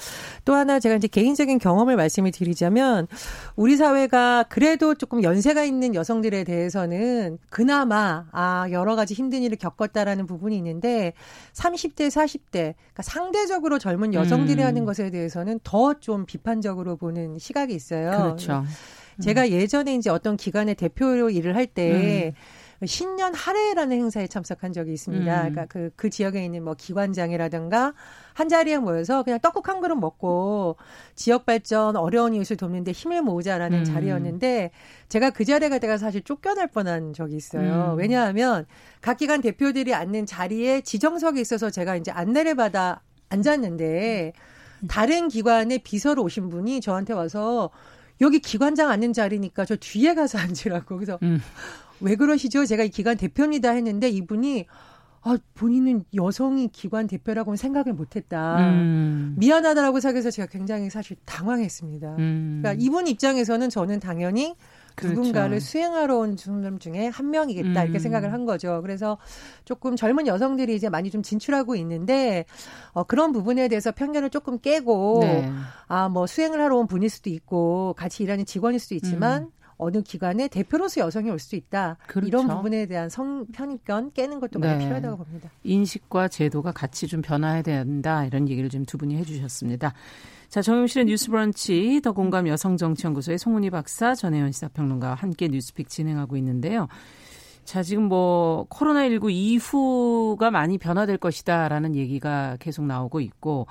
[0.47, 3.07] 또 하나 제가 이제 개인적인 경험을 말씀을 드리자면
[3.55, 10.27] 우리 사회가 그래도 조금 연세가 있는 여성들에 대해서는 그나마 아 여러 가지 힘든 일을 겪었다라는
[10.27, 11.13] 부분이 있는데
[11.53, 14.67] 30대 40대 그러니까 상대적으로 젊은 여성들이 음.
[14.67, 18.11] 하는 것에 대해서는 더 좀 비판적으로 보는 시각이 있어요.
[18.11, 18.65] 그렇죠.
[19.23, 22.41] 제가 예전에 이제 어떤 기관의 대표로 일을 할때 음.
[22.87, 25.25] 신년 할애라는 행사에 참석한 적이 있습니다.
[25.25, 25.39] 음.
[25.39, 27.95] 그러니까 그, 그 지역에 있는 뭐 기관장이라든가
[28.33, 30.77] 한 자리에 모여서 그냥 떡국 한 그릇 먹고
[31.15, 33.85] 지역 발전 어려운 이웃을 돕는데 힘을 모으자라는 음.
[33.85, 34.71] 자리였는데
[35.09, 37.93] 제가 그 자리에 가다가 사실 쫓겨날 뻔한 적이 있어요.
[37.93, 37.99] 음.
[37.99, 38.67] 왜냐하면
[39.01, 44.33] 각 기관 대표들이 앉는 자리에 지정석이 있어서 제가 이제 안내를 받아 앉았는데
[44.89, 47.71] 다른 기관의 비서로 오신 분이 저한테 와서
[48.21, 50.97] 여기 기관장 앉는 자리니까 저 뒤에 가서 앉으라고.
[50.97, 51.41] 그래서 음.
[52.01, 52.67] 왜 그러시죠?
[52.67, 54.67] 제가 이 기관 대표입니다 했는데 이분이
[55.27, 58.59] 아, 본인은 여성이 기관 대표라고는 생각을 못했다.
[58.59, 59.35] 음.
[59.39, 62.17] 미안하다라고 생각해서 제가 굉장히 사실 당황했습니다.
[62.19, 62.61] 음.
[62.63, 64.55] 그러니까 이분 입장에서는 저는 당연히
[64.95, 65.17] 그렇죠.
[65.17, 67.85] 누군가를 수행하러 온 사람 중에 한 명이겠다 음.
[67.85, 68.81] 이렇게 생각을 한 거죠.
[68.83, 69.17] 그래서
[69.65, 72.45] 조금 젊은 여성들이 이제 많이 좀 진출하고 있는데
[72.93, 75.51] 어, 그런 부분에 대해서 편견을 조금 깨고 네.
[75.89, 79.51] 아뭐 수행을 하러 온 분일 수도 있고 같이 일하는 직원일 수도 있지만 음.
[79.77, 81.99] 어느 기관에 대표로서 여성이 올 수 있다.
[82.07, 82.27] 그렇죠.
[82.27, 84.85] 이런 부분에 대한 성 편견 깨는 것도 많이 네.
[84.85, 85.51] 필요하다고 봅니다.
[85.63, 88.25] 인식과 제도가 같이 좀 변화해야 된다.
[88.25, 89.93] 이런 얘기를 좀두 분이 해주셨습니다.
[90.49, 96.89] 자, 정용실의 뉴스브런치 더 공감 여성정치연구소의 송은희 박사, 전혜연 시사평론가와 함께 뉴스픽 진행하고 있는데요.
[97.65, 103.67] 자, 지금 뭐 코로나19 이후가 많이 변화될 것이다라는 얘기가 계속 나오고 있고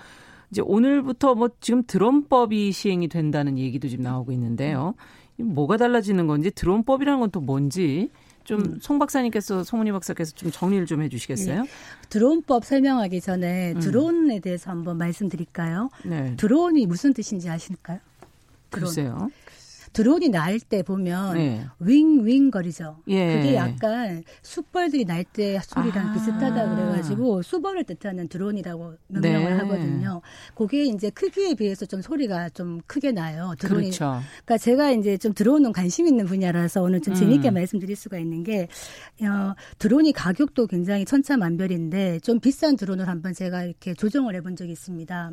[0.51, 4.93] 이제 오늘부터 뭐 지금 드론법이 시행이 된다는 얘기도 지금 나오고 있는데요.
[5.37, 8.09] 뭐가 달라지는 건지 드론법이라는 건 또 뭔지
[8.43, 11.63] 좀송 박사님께서 송은희 박사께서 좀 정리를 좀 해주시겠어요?
[11.63, 11.69] 네.
[12.09, 13.79] 드론법 설명하기 전에 음.
[13.79, 15.89] 드론에 대해서 한번 말씀드릴까요?
[16.05, 16.35] 네.
[16.37, 17.99] 드론이 무슨 뜻인지 아실까요?
[18.69, 18.85] 드론.
[18.85, 19.31] 글쎄요.
[19.93, 21.65] 드론이 날 때 보면 네.
[21.79, 22.97] 윙윙 거리죠.
[23.07, 23.35] 예.
[23.37, 26.13] 그게 약간 숯벌들이 날 때 소리랑 아.
[26.13, 29.57] 비슷하다 그래가지고 수벌을 뜻하는 드론이라고 명명을 네.
[29.59, 30.21] 하거든요.
[30.55, 33.53] 그게 이제 크기에 비해서 좀 소리가 좀 크게 나요.
[33.57, 33.85] 드론이.
[33.91, 34.21] 그렇죠.
[34.45, 37.53] 그러니까 제가 이제 좀 드론은 관심 있는 분야라서 오늘 좀 재미있게 음.
[37.55, 38.67] 말씀드릴 수가 있는 게
[39.21, 45.31] 어, 드론이 가격도 굉장히 천차만별인데 좀 비싼 드론을 한번 제가 이렇게 조정을 해본 적이 있습니다.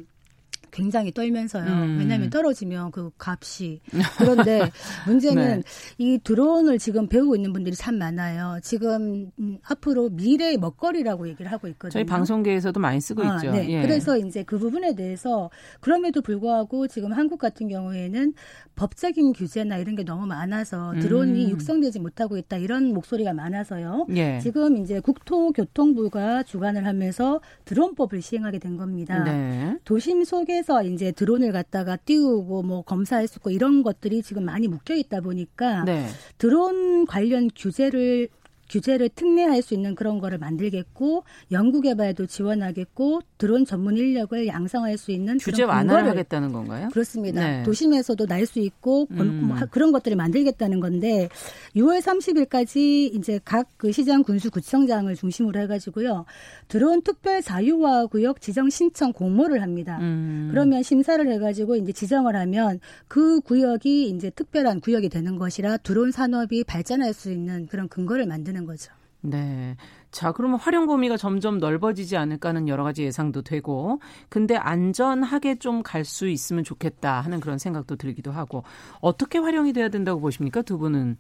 [0.70, 1.64] 굉장히 떨면서요.
[1.64, 1.98] 음.
[1.98, 3.80] 왜냐하면 떨어지면 그 값이
[4.18, 4.60] 그런데
[5.06, 5.62] 문제는 네.
[5.98, 8.58] 이 드론을 지금 배우고 있는 분들이 참 많아요.
[8.62, 11.90] 지금 음, 앞으로 미래의 먹거리라고 얘기를 하고 있거든요.
[11.90, 13.50] 저희 방송계에서도 많이 쓰고 아, 있죠.
[13.52, 13.68] 네.
[13.68, 13.82] 예.
[13.82, 18.34] 그래서 이제 그 부분에 대해서 그럼에도 불구하고 지금 한국 같은 경우에는
[18.76, 21.50] 법적인 규제나 이런 게 너무 많아서 드론이 음.
[21.50, 24.06] 육성되지 못하고 있다 이런 목소리가 많아서요.
[24.16, 24.38] 예.
[24.40, 29.22] 지금 이제 국토교통부가 주관을 하면서 드론법을 시행하게 된 겁니다.
[29.24, 29.76] 네.
[29.84, 34.68] 도심 속에 서 이제 드론을 갖다가 띄우고 뭐 검사할 수 있고 이런 것들이 지금 많이
[34.68, 36.06] 묶여 있다 보니까 네.
[36.38, 38.28] 드론 관련 규제를
[38.70, 45.10] 규제를 특례할 수 있는 그런 거를 만들겠고 연구 개발도 지원하겠고 드론 전문 인력을 양성할 수
[45.10, 46.88] 있는 규제 완화를 하겠다는 건가요?
[46.92, 47.40] 그렇습니다.
[47.40, 47.62] 네.
[47.64, 49.44] 도심에서도 날 수 있고 음.
[49.48, 51.28] 뭐 그런 것들을 만들겠다는 건데
[51.76, 56.26] 6월 30일까지 이제 각 그 시장 군수 구청장을 중심으로 해가지고요
[56.68, 59.98] 드론 특별 자유화 구역 지정 신청 공모를 합니다.
[60.00, 60.48] 음.
[60.50, 62.78] 그러면 심사를 해가지고 이제 지정을 하면
[63.08, 68.59] 그 구역이 이제 특별한 구역이 되는 것이라 드론 산업이 발전할 수 있는 그런 근거를 만드는
[68.60, 68.92] 있는 거죠.
[69.22, 69.76] 네.
[70.10, 75.82] 자, 그러면 활용 범위가 점점 넓어지지 않을까 하는 여러 가지 예상도 되고, 근데 안전하게 좀
[75.82, 78.64] 갈 수 있으면 좋겠다 하는 그런 생각도 들기도 하고,
[79.00, 80.62] 어떻게 활용이 돼야 된다고 보십니까?
[80.62, 81.16] 두 분은?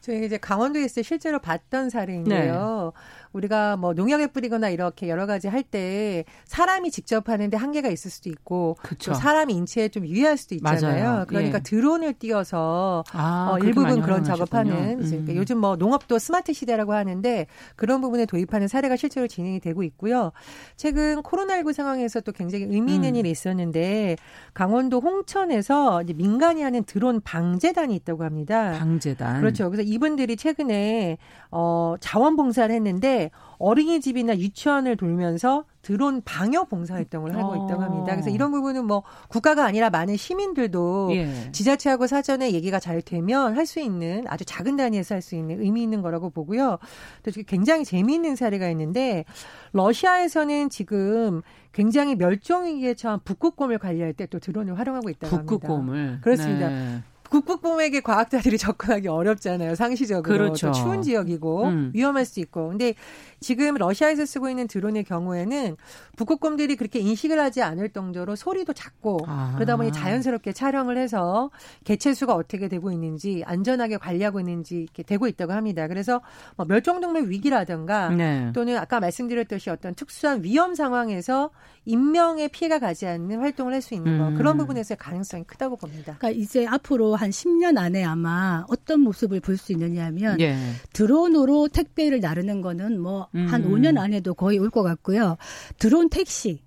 [0.00, 2.92] 저희 이제 강원도에 있을 때 실제로 봤던 사례인데요.
[2.94, 3.00] 네.
[3.32, 8.30] 우리가 뭐 농약을 뿌리거나 이렇게 여러 가지 할 때 사람이 직접 하는데 한계가 있을 수도
[8.30, 11.04] 있고 또 사람이 인체에 좀 유의할 수도 있잖아요.
[11.04, 11.24] 맞아요.
[11.26, 11.62] 그러니까 예.
[11.62, 15.04] 드론을 띄워서 아, 어, 일부분 그런 작업하는 음.
[15.06, 20.32] 그러니까 요즘 뭐 농업도 스마트 시대라고 하는데 그런 부분에 도입하는 사례가 실제로 진행이 되고 있고요.
[20.76, 23.16] 최근 코로나19 상황에서 또 굉장히 의미 있는 음.
[23.16, 24.16] 일이 있었는데
[24.54, 28.72] 강원도 홍천에서 이제 민간이 하는 드론 방재단이 있다고 합니다.
[28.78, 29.40] 방재단.
[29.40, 29.70] 그렇죠.
[29.70, 31.18] 그래서 이분들이 최근에
[31.50, 33.17] 어 자원봉사를 했는데
[33.58, 37.64] 어린이집이나 유치원을 돌면서 드론 방역 봉사 활동을 하고 어.
[37.64, 38.12] 있다고 합니다.
[38.12, 41.50] 그래서 이런 부분은 뭐 국가가 아니라 많은 시민들도 예.
[41.52, 45.82] 지자체하고 사전에 얘기가 잘 되면 할 수 있는 아주 작은 단위에서 할 수 있는 의미
[45.82, 46.78] 있는 거라고 보고요.
[47.22, 49.24] 또 굉장히 재미있는 사례가 있는데
[49.72, 55.50] 러시아에서는 지금 굉장히 멸종 위기에 처한 북극곰을 관리할 때 또 드론을 활용하고 있다고 합니다.
[55.52, 56.68] 북극곰을 그렇습니다.
[56.68, 57.02] 네.
[57.30, 59.74] 북극곰에게 과학자들이 접근하기 어렵잖아요.
[59.74, 60.38] 상시적으로.
[60.38, 60.70] 그렇죠.
[60.72, 61.90] 추운 지역이고 음.
[61.94, 62.68] 위험할 수 있고.
[62.68, 62.94] 근데
[63.40, 65.76] 지금 러시아에서 쓰고 있는 드론의 경우에는
[66.16, 69.52] 북극곰들이 그렇게 인식을 하지 않을 정도로 소리도 작고 아.
[69.54, 71.50] 그러다 보니 자연스럽게 촬영을 해서
[71.84, 75.88] 개체 수가 어떻게 되고 있는지 안전하게 관리하고 있는지 이렇게 되고 있다고 합니다.
[75.88, 76.20] 그래서
[76.56, 78.50] 뭐 멸종동물 위기라든가 네.
[78.54, 81.50] 또는 아까 말씀드렸듯이 어떤 특수한 위험 상황에서
[81.84, 84.34] 인명의 피해가 가지 않는 활동을 할 수 있는 거 음.
[84.34, 86.16] 그런 부분에서의 가능성이 크다고 봅니다.
[86.18, 90.56] 그러니까 이제 앞으로 한 10년 안에 아마 어떤 모습을 볼 수 있느냐면 예.
[90.92, 93.98] 드론으로 택배를 나르는 거는 뭐한 5년 음.
[93.98, 95.36] 안에도 거의 올 것 같고요.
[95.78, 96.62] 드론 택시.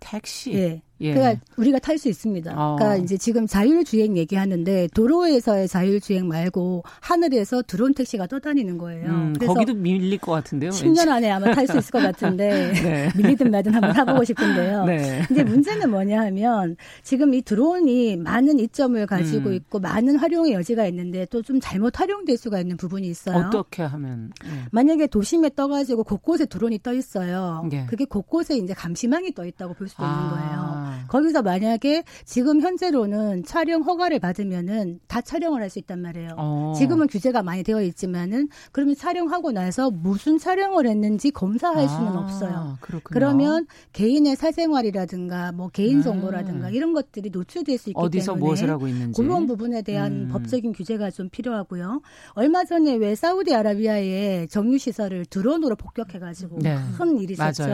[0.00, 0.52] 택시.
[0.54, 0.82] 예.
[1.02, 1.12] 예.
[1.14, 2.52] 그러니까 우리가 탈 수 있습니다.
[2.56, 2.76] 어.
[2.76, 9.10] 그러니까 이제 지금 자율주행 얘기하는데 도로에서의 자율주행 말고 하늘에서 드론 택시가 떠다니는 거예요.
[9.10, 10.70] 음, 그래서 거기도 밀릴 것 같은데요.
[10.70, 13.10] 10년 안에 아마 탈 수 있을 것 같은데 네.
[13.14, 14.84] 밀리든 말든 한번 타보고 싶은데요.
[14.86, 15.22] 네.
[15.28, 19.54] 근데 문제는 뭐냐 하면 지금 이 드론이 많은 이점을 가지고 음.
[19.54, 23.46] 있고 많은 활용의 여지가 있는데 또 좀 잘못 활용될 수가 있는 부분이 있어요.
[23.46, 24.32] 어떻게 하면?
[24.44, 24.50] 네.
[24.70, 27.66] 만약에 도심에 떠가지고 곳곳에 드론이 떠 있어요.
[27.68, 27.86] 네.
[27.88, 30.08] 그게 곳곳에 이제 감시망이 떠 있다고 볼 수도 아.
[30.08, 30.91] 있는 거예요.
[31.08, 36.34] 거기서 만약에 지금 현재로는 촬영 허가를 받으면은 다 촬영을 할 수 있단 말이에요.
[36.36, 36.74] 어.
[36.76, 42.76] 지금은 규제가 많이 되어 있지만은 그러면 촬영하고 나서 무슨 촬영을 했는지 검사할 수는 아, 없어요.
[42.82, 43.14] 그렇군요.
[43.14, 46.74] 그러면 개인의 사생활이라든가 뭐 개인 정보라든가 음.
[46.74, 50.28] 이런 것들이 노출될 수 있기 어디서 때문에 무엇을 하고 있는지 그런 부분에 대한 음.
[50.30, 52.02] 법적인 규제가 좀 필요하고요.
[52.32, 56.76] 얼마 전에 왜 사우디아라비아의 정유 시설을 드론으로 폭격해가지고 네.
[56.98, 57.64] 큰 일이 있었죠.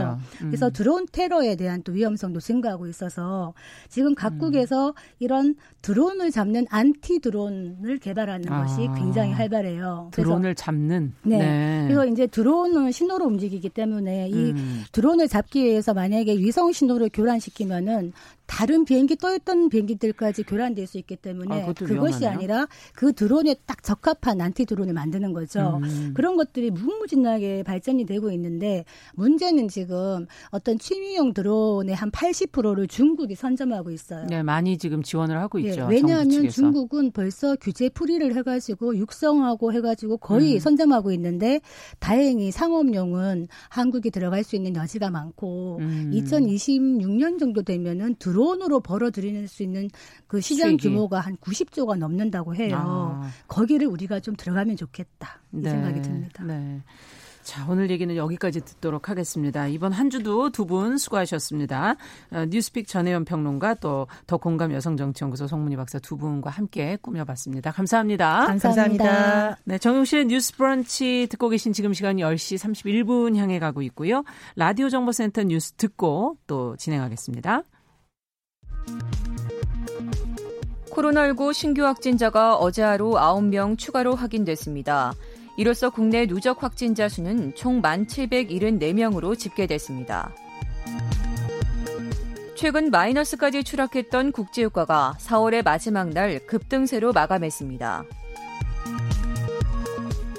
[0.42, 0.46] 음.
[0.50, 3.17] 그래서 드론 테러에 대한 또 위험성도 증가하고 있어서.
[3.18, 3.52] 있어서
[3.88, 4.92] 지금 각국에서 음.
[5.18, 8.62] 이런 드론을 잡는 안티 드론을 개발하는 아.
[8.62, 10.10] 것이 굉장히 활발해요.
[10.12, 11.14] 드론을 잡는.
[11.22, 11.38] 네.
[11.38, 11.84] 네.
[11.88, 14.84] 그래서 이제 드론은 신호로 움직이기 때문에 이 음.
[14.92, 18.12] 드론을 잡기 위해서 만약에 위성 신호를 교란시키면은
[18.48, 22.30] 다른 비행기 떠 있던 비행기들까지 교란될 수 있기 때문에 아, 그것이 위험하네요.
[22.30, 25.78] 아니라 그 드론에 딱 적합한 안티 드론을 만드는 거죠.
[25.82, 26.12] 음.
[26.14, 33.90] 그런 것들이 무궁무진하게 발전이 되고 있는데 문제는 지금 어떤 취미용 드론의 한 80%를 중국이 선점하고
[33.90, 34.24] 있어요.
[34.26, 35.76] 네, 많이 지금 지원을 하고 예, 있죠.
[35.80, 36.48] 정부 왜냐하면.
[36.48, 40.58] 중국은 벌써 규제 풀이를 해가지고 육성하고 해가지고 거의 음.
[40.58, 41.60] 선점하고 있는데
[41.98, 46.12] 다행히 상업용은 한국이 들어갈 수 있는 여지가 많고 음.
[46.14, 49.88] 2026년 정도 되면은 드론 으로 벌어들일 수 있는
[50.26, 50.88] 그 시장 수익이.
[50.88, 52.76] 규모가 한 90조가 넘는다고 해요.
[52.80, 53.28] 아.
[53.48, 56.44] 거기를 우리가 좀 들어가면 좋겠다 이 생각이 듭니다.
[56.44, 56.82] 네.
[57.42, 59.66] 자, 오늘 얘기는 여기까지 듣도록 하겠습니다.
[59.68, 61.96] 이번 한 주도 두 분 수고하셨습니다.
[62.30, 67.70] 어, 뉴스픽 전혜연 평론가 또 더 공감 여성정치연구소 송문희 박사 두 분과 함께 꾸며봤습니다.
[67.70, 68.44] 감사합니다.
[68.46, 69.04] 감사합니다.
[69.04, 69.58] 감사합니다.
[69.64, 74.24] 네, 정용실의 뉴스 브런치 듣고 계신 지금 시간이 10시 31분 향해 가고 있고요.
[74.54, 77.62] 라디오 정보센터 뉴스 듣고 또 진행하겠습니다.
[80.90, 85.14] 코로나19 신규 확진자가 어제 하루 9명 추가로 확인됐습니다.
[85.56, 90.32] 이로써 국내 누적 확진자 수는 총 1,774명으로 집계됐습니다.
[92.54, 98.04] 최근 마이너스까지 추락했던 국제유가가 4월의 마지막 날 급등세로 마감했습니다.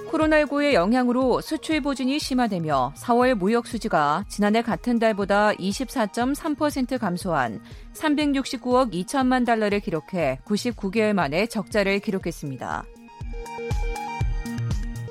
[0.10, 7.62] 코로나19의 영향으로 수출 보진이 심화되며 4월 무역 수지가 지난해 같은 달보다 24.3% 감소한
[7.94, 12.86] 369억 2천만 달러를 기록해 99개월 만에 적자를 기록했습니다.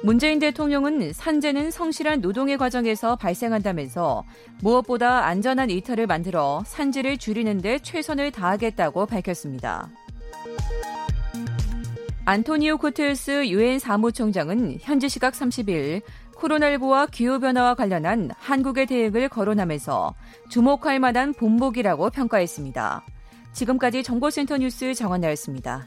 [0.02, 4.24] 문재인 대통령은 산재는 성실한 노동의 과정에서 발생한다면서
[4.60, 9.90] 무엇보다 안전한 일터를 만들어 산재를 줄이는 데 최선을 다하겠다고 밝혔습니다.
[12.28, 16.02] 안토니오 구테르스 유엔 사무총장은 현지 시각 30일
[16.34, 20.14] 코로나19와 기후변화와 관련한 한국의 대응을 거론하면서
[20.50, 23.02] 주목할 만한 본보기라고 평가했습니다.
[23.54, 25.86] 지금까지 정보센터 뉴스 정원나였습니다.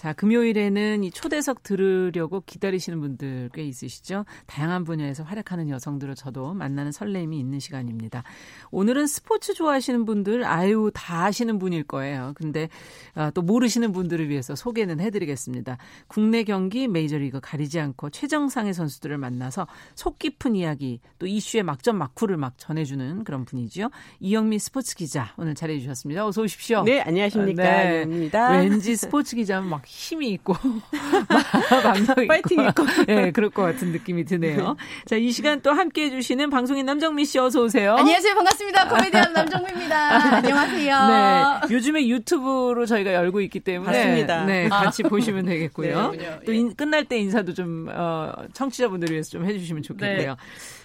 [0.00, 4.24] 자, 금요일에는 이 초대석 들으려고 기다리시는 분들 꽤 있으시죠?
[4.46, 8.22] 다양한 분야에서 활약하는 여성들을 저도 만나는 설렘이 있는 시간입니다.
[8.70, 12.32] 오늘은 스포츠 좋아하시는 분들, 아유, 다 아시는 분일 거예요.
[12.34, 12.70] 근데
[13.12, 15.76] 아, 또 모르시는 분들을 위해서 소개는 해드리겠습니다.
[16.06, 22.38] 국내 경기 메이저리그 가리지 않고 최정상의 선수들을 만나서 속 깊은 이야기, 또 이슈의 막전 막후를
[22.38, 23.90] 막 전해주는 그런 분이죠.
[24.20, 26.26] 이영미 스포츠 기자 오늘 잘해주셨습니다.
[26.26, 26.84] 어서 오십시오.
[26.84, 27.62] 네, 안녕하십니까.
[27.62, 28.02] 네.
[28.04, 30.54] 입니다 왠지 스포츠 기자는 막 힘이 있고
[31.82, 32.84] 방력 파이팅 있고.
[33.06, 34.76] 네, 그럴 것 같은 느낌이 드네요.
[35.04, 37.96] 자, 이 시간 또 함께 해주시는 방송인 남정미 씨 어서 오세요.
[37.96, 38.34] 안녕하세요.
[38.34, 38.88] 반갑습니다.
[38.88, 40.36] 코미디언 남정미입니다.
[40.36, 41.06] 안녕하세요.
[41.68, 44.44] 네, 요즘에 유튜브로 저희가 열고 있기 때문에 맞습니다.
[44.44, 46.12] 네, 같이 보시면 되겠고요.
[46.12, 50.36] 네, 또 인- 끝날 때 인사도 좀 어, 청취자분들을 위해서 좀 해주시면 좋겠고요.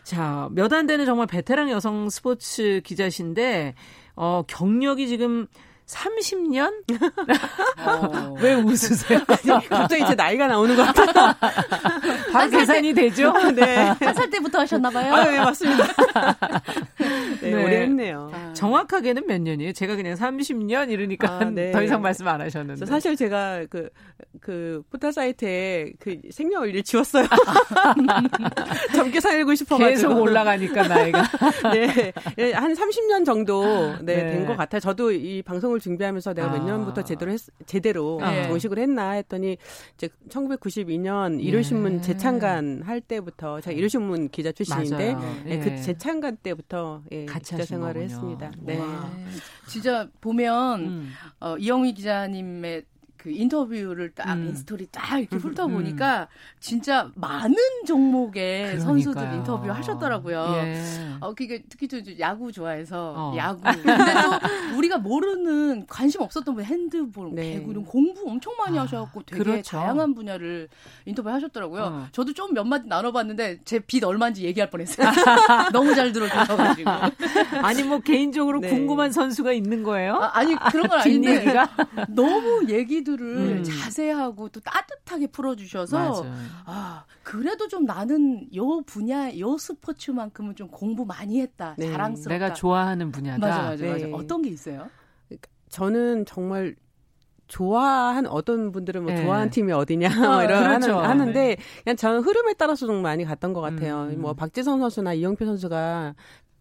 [0.04, 3.76] 자, 몇 안 되는 정말 베테랑 여성 스포츠 기자신데
[4.16, 5.46] 어, 경력이 지금
[5.88, 6.74] 30년?
[8.42, 9.20] 왜 웃으세요?
[9.70, 11.34] 갑자기 제 나이가 나오는 것 같아요.
[12.34, 13.32] 바로 계산이 되죠?
[13.52, 13.76] 네.
[14.00, 15.14] 한 살 때부터 하셨나봐요.
[15.14, 15.86] 아, 네, 맞습니다.
[17.42, 17.54] 네, 네.
[17.64, 18.32] 오래 했네요.
[18.54, 19.74] 정확하게는 몇 년이에요?
[19.74, 21.72] 제가 그냥 30년 이러니까 아, 네.
[21.72, 22.86] 더 이상 말씀 안 하셨는데.
[22.86, 23.90] 사실 제가 그,
[24.42, 27.28] 그, 포털 사이트에 그 생년월일을 지웠어요.
[28.96, 29.90] 젊게 살고 싶어가지고.
[29.90, 31.24] 계속 올라가니까 나이가.
[31.74, 32.14] 네.
[32.40, 33.64] 예, 한 30년 정도
[34.02, 34.32] 네, 네.
[34.32, 34.80] 된 것 같아요.
[34.80, 36.66] 저도 이 방송을 준비하면서 내가 몇 아.
[36.66, 38.48] 년부터 제대로 했, 제대로 네.
[38.48, 39.58] 정식을 했나 했더니
[39.96, 42.02] 이제 1992년 일요신문 예.
[42.02, 45.36] 재창간 할 때부터 제가 일요신문 기자 출신인데 맞아요.
[45.48, 45.60] 예, 예.
[45.60, 48.14] 그 재창간 때부터 예, 같이 기자 생활을 거군요.
[48.14, 48.52] 했습니다.
[48.60, 48.78] 네.
[48.80, 49.10] 와.
[49.68, 51.12] 진짜 보면 음.
[51.40, 52.84] 어, 이영희 기자님의
[53.26, 54.50] 그 인터뷰를 딱 음.
[54.50, 55.72] 인스토리 딱 이렇게 음, 훑다 음.
[55.74, 56.28] 보니까
[56.60, 57.56] 진짜 많은
[57.88, 59.40] 종목의 선수들 그러니까요.
[59.40, 60.54] 인터뷰 하셨더라고요.
[60.58, 60.82] 예.
[61.22, 63.34] 어, 그게 특히 또 야구 좋아해서 어.
[63.36, 63.62] 야구.
[63.64, 67.54] 근데 또 우리가 모르는 관심 없었던 분 핸드볼, 네.
[67.56, 69.78] 배구 이런 공부 엄청 많이 아, 하셔갖고 되게 그렇죠.
[69.78, 70.68] 다양한 분야를
[71.06, 71.82] 인터뷰 하셨더라고요.
[71.84, 72.08] 어.
[72.12, 75.10] 저도 좀 몇 마디 나눠봤는데 제 빚 얼마인지 얘기할 뻔했어요.
[75.74, 76.90] 너무 잘 들어주셔가지고.
[77.64, 78.70] 아니 뭐 개인적으로 네.
[78.70, 80.16] 궁금한 선수가 있는 거예요?
[80.34, 81.44] 아, 니 그런 건 아닌데?
[82.10, 83.64] 너무 얘기도 포인트를 음.
[83.64, 86.34] 자세하고 또 따뜻하게 풀어주셔서 맞아요.
[86.66, 91.92] 아 그래도 좀 나는 요 분야 요 스포츠만큼은 좀 공부 많이 했다 네.
[91.92, 92.30] 자랑스럽다.
[92.30, 93.48] 내가 좋아하는 분야다.
[93.48, 93.92] 맞아 맞아 네.
[93.92, 94.08] 맞아.
[94.12, 94.90] 어떤 게 있어요?
[95.70, 96.76] 저는 정말
[97.48, 99.24] 좋아한 어떤 분들은 뭐 네.
[99.24, 100.98] 좋아하는 팀이 어디냐 어, 뭐 이런 그렇죠.
[100.98, 104.08] 하는, 하는데 그냥 저는 흐름에 따라서 좀 많이 갔던 것 같아요.
[104.12, 104.22] 음.
[104.22, 106.16] 뭐 박지성 선수나 이영표 선수가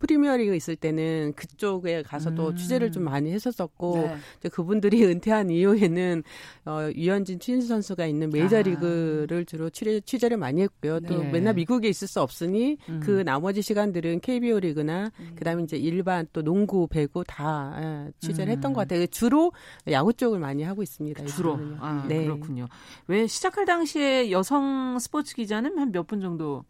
[0.05, 2.57] 프리미어리그 있을 때는 그쪽에 가서 또 음.
[2.57, 4.17] 취재를 좀 많이 했었었고 네.
[4.39, 6.23] 이제 그분들이 은퇴한 이후에는
[6.67, 11.01] 어, 유현진 트윈스 선수가 있는 메이저리그를 주로 취재, 취재를 많이 했고요.
[11.01, 11.19] 또 아.
[11.19, 11.31] 네.
[11.33, 13.01] 맨날 미국에 있을 수 없으니 음.
[13.03, 15.33] 그 나머지 시간들은 KBO 리그나 음.
[15.37, 18.57] 그다음에 이제 일반 또 농구, 배구 다 예, 취재를 음.
[18.57, 19.07] 했던 것 같아요.
[19.07, 19.53] 주로
[19.91, 21.25] 야구 쪽을 많이 하고 있습니다.
[21.27, 21.53] 주로.
[21.53, 21.77] 요즘은요.
[21.81, 22.25] 아, 네.
[22.25, 22.67] 그렇군요.
[23.07, 26.65] 왜 시작할 당시에 여성 스포츠 기자는 한 몇 분 정도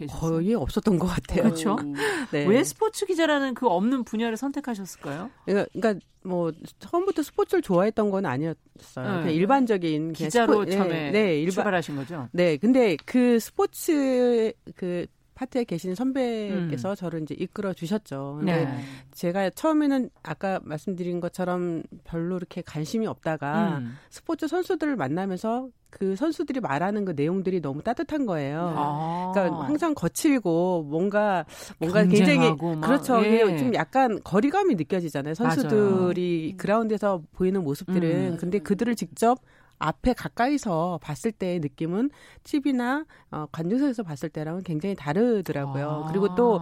[0.00, 0.30] 계셨어요?
[0.32, 1.42] 거의 없었던 것 같아요.
[1.44, 1.76] 그렇죠.
[1.80, 1.94] 음.
[2.32, 2.46] 네.
[2.46, 5.30] 왜 스포츠 기자라는 그 없는 분야를 선택하셨을까요?
[5.44, 8.54] 그러니까, 그러니까 뭐 처음부터 스포츠를 좋아했던 건 아니었어요.
[8.94, 9.32] 그냥 네.
[9.34, 12.28] 일반적인 그냥 기자로 스포- 처음에 네, 네, 일반 출발하신 거죠?
[12.32, 15.06] 네, 근데 그 스포츠 그
[15.40, 15.94] 파트에 계신 음.
[15.94, 18.36] 선배께서 저를 이제 이끌어 주셨죠.
[18.38, 18.80] 근데 네.
[19.12, 23.96] 제가 처음에는 아까 말씀드린 것처럼 별로 이렇게 관심이 없다가 음.
[24.10, 28.74] 스포츠 선수들을 만나면서 그 선수들이 말하는 그 내용들이 너무 따뜻한 거예요.
[28.76, 29.32] 아.
[29.34, 31.46] 그러니까 항상 거칠고 뭔가
[31.78, 33.24] 뭔가 굉장히 막, 그렇죠.
[33.24, 33.56] 예.
[33.56, 35.34] 좀 약간 거리감이 느껴지잖아요.
[35.34, 38.36] 선수들이 그라운드에서 보이는 모습들은 음.
[38.38, 39.40] 근데 그들을 직접
[39.80, 42.10] 앞에 가까이서 봤을 때의 느낌은
[42.44, 46.04] TV나 어, 관중석에서 봤을 때랑은 굉장히 다르더라고요.
[46.06, 46.08] 아.
[46.08, 46.60] 그리고 또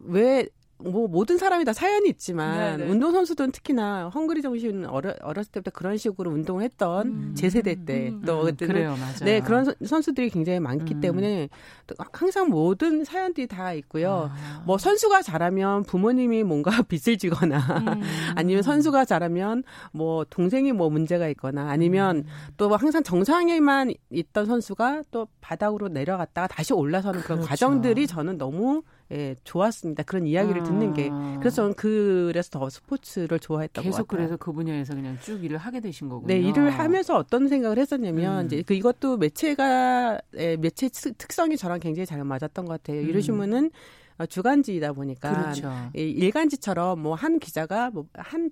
[0.00, 0.46] 왜
[0.80, 2.90] 뭐 모든 사람이 다 사연이 있지만 네네.
[2.90, 7.34] 운동 선수들은 특히나 헝그리 정신 어려, 어렸을 때부터 그런 식으로 운동을 했던 음.
[7.36, 9.24] 제 세대 때또 음, 그때는 그래요, 맞아요.
[9.24, 11.00] 네, 그런 선- 선수들이 굉장히 많기 음.
[11.00, 11.48] 때문에
[11.88, 14.30] 또 항상 모든 사연들이 다 있고요.
[14.32, 14.62] 아.
[14.66, 18.02] 뭐 선수가 잘하면 부모님이 뭔가 빚을 지거나 음.
[18.36, 22.24] 아니면 선수가 잘하면 뭐 동생이 뭐 문제가 있거나 아니면 음.
[22.56, 27.48] 또 항상 정상에만 있던 선수가 또 바닥으로 내려갔다가 다시 올라서는 그런 그렇죠.
[27.48, 30.02] 과정들이 저는 너무 예, 좋았습니다.
[30.02, 31.08] 그런 이야기를 듣는 게.
[31.10, 31.36] 아.
[31.38, 34.18] 그래서 저는 그래서 더 스포츠를 좋아했던 것 계속 같아요.
[34.26, 36.26] 그래서 그 분야에서 그냥 쭉 일을 하게 되신 거군요.
[36.26, 38.46] 네, 일을 하면서 어떤 생각을 했었냐면 음.
[38.46, 43.00] 이제 그 이것도 매체가 에, 매체 특- 특성이 저랑 굉장히 잘 맞았던 것 같아요.
[43.00, 43.08] 음.
[43.08, 43.70] 일요신문은
[44.18, 45.72] 어, 주간지이다 보니까 그렇죠.
[45.94, 48.50] 이 일간지처럼 뭐 한 기자가 뭐 한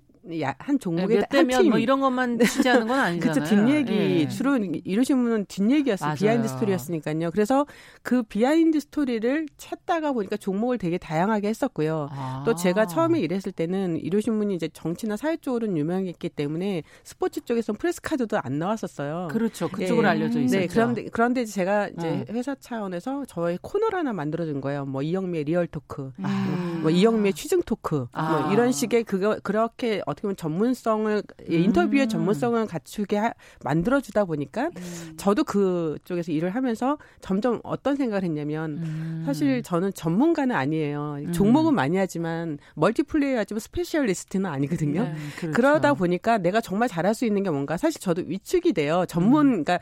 [0.57, 1.69] 한 네, 종목의 몇한 대면 팀.
[1.71, 3.33] 뭐 이런 것만 취재하는 건 아니잖아요.
[3.43, 4.27] 그쵸 뒷얘기 예.
[4.27, 6.15] 주로 일요신문은 뒷얘기였어요 맞아요.
[6.17, 7.31] behind story였으니까요.
[7.31, 7.65] 그래서
[8.01, 12.09] 그 behind story를 찾다가 보니까 종목을 되게 다양하게 했었고요.
[12.11, 12.43] 아.
[12.45, 18.01] 또 제가 처음에 일했을 때는 일요신문이 이제 정치나 사회 쪽으로는 유명했기 때문에 스포츠 쪽에서는 press
[18.01, 19.29] card도 안 나왔었어요.
[19.31, 19.69] 그렇죠.
[19.69, 20.09] 그쪽으로 네.
[20.09, 20.59] 알려져 있었죠.
[20.59, 22.33] 네, 그런데 그런데 제가 이제 어.
[22.33, 24.85] 회사 차원에서 저의 코너를 하나 만들어준 거예요.
[24.85, 26.79] 뭐 이영미의 리얼 토크, 음.
[26.81, 28.31] 뭐 이영미의 취중 토크, 아.
[28.41, 32.09] 뭐 이런 식의 그거 그렇게 어 떻게 보면 전문성을 예, 인터뷰의 음.
[32.09, 35.13] 전문성을 갖추게 하, 만들어주다 보니까 음.
[35.15, 39.23] 저도 그쪽에서 일을 하면서 점점 어떤 생각을 했냐면 음.
[39.25, 41.17] 사실 저는 전문가는 아니에요.
[41.19, 41.31] 음.
[41.31, 45.03] 종목은 많이 하지만 멀티플레이하지만 specialist는 아니거든요.
[45.03, 45.13] 네.
[45.37, 45.55] 그렇죠.
[45.55, 49.01] 그러다 보니까 내가 정말 잘할 수 있는 게 뭔가 사실 저도 위축이 돼요.
[49.01, 49.07] 음.
[49.07, 49.79] 전문 그러니까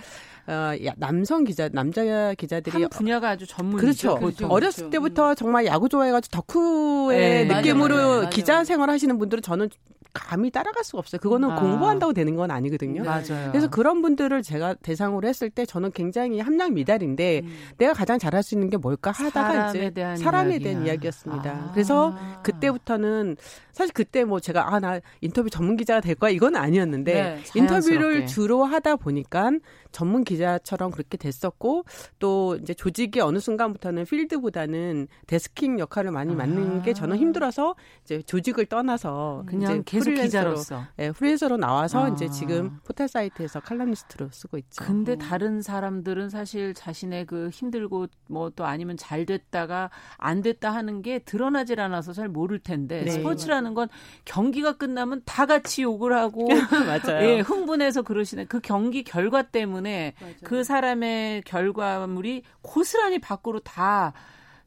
[0.47, 3.79] 어, 야, 남성 기자 남자 기자들이 한 분야가 아주 전문이죠.
[3.81, 4.19] 그렇죠.
[4.19, 4.51] 보통.
[4.51, 4.89] 어렸을 그렇죠.
[4.91, 8.29] 때부터 정말 야구 좋아해가지고 덕후의 네, 느낌으로 맞아요, 맞아요.
[8.29, 9.69] 기자 생활 하시는 분들은 저는
[10.15, 11.19] 감히 따라갈 수가 없어요.
[11.19, 11.55] 그거는 아.
[11.59, 13.03] 공부한다고 되는 건 아니거든요.
[13.03, 13.51] 맞아요.
[13.51, 17.55] 그래서 그런 분들을 제가 대상으로 했을 때 저는 굉장히 함량 미달인데 음.
[17.77, 20.69] 내가 가장 잘할 수 있는 게 뭘까 하다가 사람에 이제 대한 사람에 이야기야.
[20.69, 21.49] 대한 이야기였습니다.
[21.51, 21.71] 아.
[21.73, 23.35] 그래서 그때부터는
[23.73, 28.25] 사실 그때 뭐 제가 아 나 인터뷰 전문 기자가 될 거야 이건 아니었는데 네, 인터뷰를.
[28.27, 29.51] 주로 하다 보니까
[29.95, 31.85] 전문 기자처럼 그렇게 됐었고
[32.19, 36.35] 또 이제 조직이 어느 순간부터는 필드보다는 데스킹 역할을 많이 아.
[36.35, 40.83] 맡는 게 저는 힘들어서 이제 조직을 떠나서 그냥 계속 프리랜서로, 기자로서.
[40.99, 42.09] 예, 프리랜서로 나와서 아.
[42.09, 44.83] 이제 지금 포털 사이트에서 칼럼니스트로 쓰고 있죠.
[44.83, 51.01] 근데 다른 사람들은 사실 자신의 그 힘들고 뭐 또 아니면 잘 됐다가 안 됐다 하는
[51.01, 53.11] 게 드러나질 않아서 잘 모를 텐데 네.
[53.11, 53.89] 스포츠라는 건
[54.23, 56.47] 경기가 끝나면 다 같이 욕을 하고
[56.87, 57.25] 맞아요.
[57.27, 58.45] 예, 흥분해서 그러시네.
[58.45, 59.84] 그 경기 결과 때문에
[60.19, 60.35] 맞아요.
[60.43, 64.13] 그 사람의 결과물이 고스란히 밖으로 다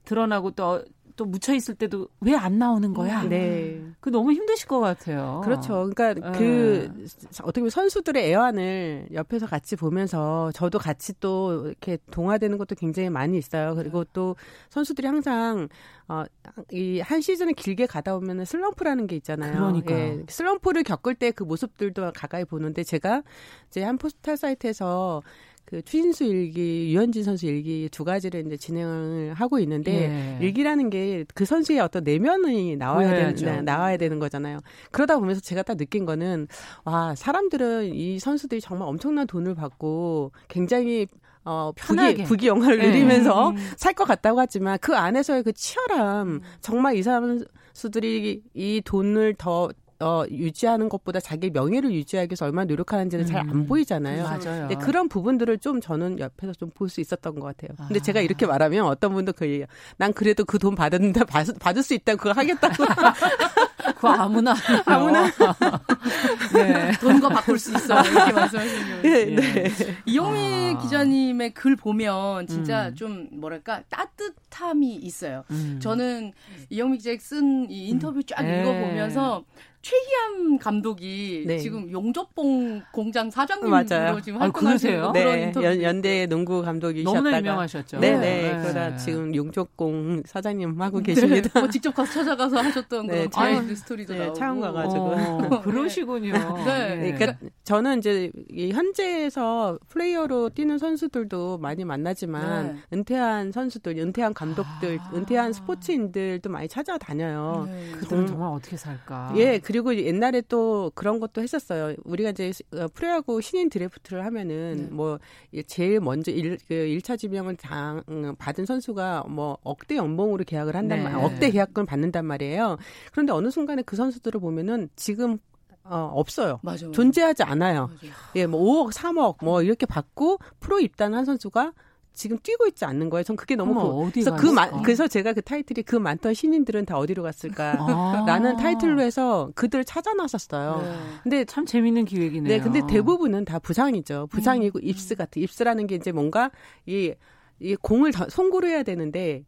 [0.05, 0.85] 드러나고 또,
[1.19, 3.25] 또 묻혀 있을 때도 왜 안 나오는 거야?
[3.25, 3.83] 네.
[4.01, 5.41] 그 너무 힘드실 것 같아요.
[5.45, 5.91] 그렇죠.
[5.93, 6.39] 그러니까 네.
[6.39, 7.07] 그
[7.43, 13.37] 어떻게 보면 선수들의 애환을 옆에서 같이 보면서 저도 같이 또 이렇게 동화되는 것도 굉장히 많이
[13.37, 13.75] 있어요.
[13.75, 14.37] 그리고 또
[14.71, 15.69] 선수들이 항상
[16.09, 16.25] 어
[16.73, 19.53] 이 한 시즌을 길게 가다 보면은 슬럼프라는 게 있잖아요.
[19.53, 19.99] 그러니까요.
[19.99, 23.23] 예, 슬럼프를 겪을 때 그 모습들도 가까이 보는데 제가
[23.69, 25.23] 이제 한 포스탈 사이트에서
[25.69, 30.45] 그 추진수 일기, 유현진 선수 일기 두 가지를 이제 진행을 하고 있는데 예.
[30.47, 33.45] 일기라는 게 그 선수의 어떤 내면이 나와야 보여야죠.
[33.45, 34.61] 되는 나와야 되는 거잖아요.
[34.91, 36.49] 그러다 보면서 제가 딱 느낀 거는
[36.85, 41.07] 와 사람들은 이 선수들이 정말 엄청난 돈을 받고 굉장히
[41.45, 42.25] 어 편하게.
[42.25, 42.87] 부귀 영화를 네.
[42.89, 43.57] 누리면서 음.
[43.77, 49.69] 살것 같다고 하지만 그 안에서의 그 치열함 정말 이 선수들이 이 돈을 더
[50.01, 53.67] 어, 유지하는 것보다 자기 명예를 유지하기 위해서 얼마나 노력하는지는 잘안 음.
[53.67, 54.23] 보이잖아요.
[54.23, 54.69] 맞아요.
[54.69, 57.77] 네, 그런 부분들을 좀 저는 옆에서 좀 볼 수 있었던 것 같아요.
[57.77, 58.03] 근데 아.
[58.03, 59.67] 제가 이렇게 말하면 어떤 분도 그 얘기해요.
[59.97, 62.85] 난 그래도 그 돈 받았는데 받, 받을 수 있다 그거 하겠다고.
[63.97, 64.55] 그거 아무나?
[64.85, 65.29] 아무나.
[66.55, 66.93] 네.
[67.01, 69.03] 돈과 바꿀 수 있어 이렇게 말씀하시는 거예요.
[69.03, 69.71] 네, 네.
[70.07, 70.79] 이용미 아.
[70.83, 72.95] 기자님의 글 보면 진짜 음.
[72.95, 75.45] 좀 뭐랄까 따뜻함이 있어요.
[75.51, 75.79] 음.
[75.81, 76.33] 저는
[76.71, 78.61] 이영미 기자가 쓴이 인터뷰 쫙 네.
[78.63, 79.45] 읽어보면서
[79.81, 81.59] 최희암 감독이 네.
[81.59, 84.21] 지금 용접봉 공장 사장님으로 맞아요.
[84.21, 85.13] 지금 아, 활동하시는 그러세요?
[85.13, 88.01] 그런 네, 인터뷰 연, 연대 농구 감독이셨다가 너무나 유명하셨죠.
[88.01, 88.43] 네, 네.
[88.43, 88.59] 네.
[88.61, 91.15] 그러다 지금 용접공 사장님 하고 네.
[91.15, 91.61] 계십니다.
[91.61, 95.05] 뭐 직접 가서 찾아가서 하셨던 네, 그런 behind story도 네, 나오고 촬영 가가지고.
[95.05, 96.33] 어, 그러시군요.
[96.65, 97.15] 네.
[97.17, 102.77] 그러니까 저는 이제 이 현재에서 플레이어로 뛰는 선수들도 많이 만나지만 네.
[102.93, 105.11] 은퇴한 선수들, 은퇴한 감독들, 아.
[105.15, 107.69] 은퇴한 스포츠인들도 많이 찾아다녀요.
[107.71, 107.93] 네.
[107.93, 109.33] 그들은 정말 어떻게 살까?
[109.37, 111.95] 예, 그리고 옛날에 또 그런 것도 했었어요.
[112.05, 114.89] 우리가 이제 어, 프로야구 신인 드래프트를 하면은 네.
[114.91, 115.19] 뭐
[115.67, 121.01] 제일 먼저 일, 그 1차 지명을 당, 음, 받은 선수가 뭐 억대 연봉으로 계약을 한단
[121.01, 121.05] 네.
[121.05, 122.79] 말, 억대 계약금을 받는단 말이에요.
[123.13, 125.37] 그런데 어느 순간에 그 선수들을 보면은 지금
[125.85, 126.61] 어, 없어요.
[126.63, 126.97] 맞아, 맞아.
[126.97, 127.89] 존재하지 않아요.
[127.89, 128.15] 맞아.
[128.37, 131.75] 예, 뭐 5억, 3억 뭐 이렇게 받고 프로 입단한 선수가
[132.19, 133.23] 지금 뛰고 있지 않는 거예요.
[133.23, 134.47] 전 그게 너무 어머, 고- 어디 그래서 그?
[134.47, 137.77] 마, 그래서 제가 그 타이틀이 그 많던 신인들은 다 어디로 갔을까?
[137.79, 138.25] 아.
[138.27, 140.83] 라는 타이틀로 해서 그들 찾아놨었어요.
[140.83, 140.97] 네.
[141.23, 142.49] 근데 참 재밌는 기획이네요.
[142.49, 144.23] 네, 근데 대부분은 다 부상이죠.
[144.23, 144.27] 음.
[144.29, 146.51] 부상이고 입스 같은 입스라는 게 이제 뭔가
[146.87, 147.15] 이,
[147.61, 149.45] 이 공을 더 송구를 해야 되는데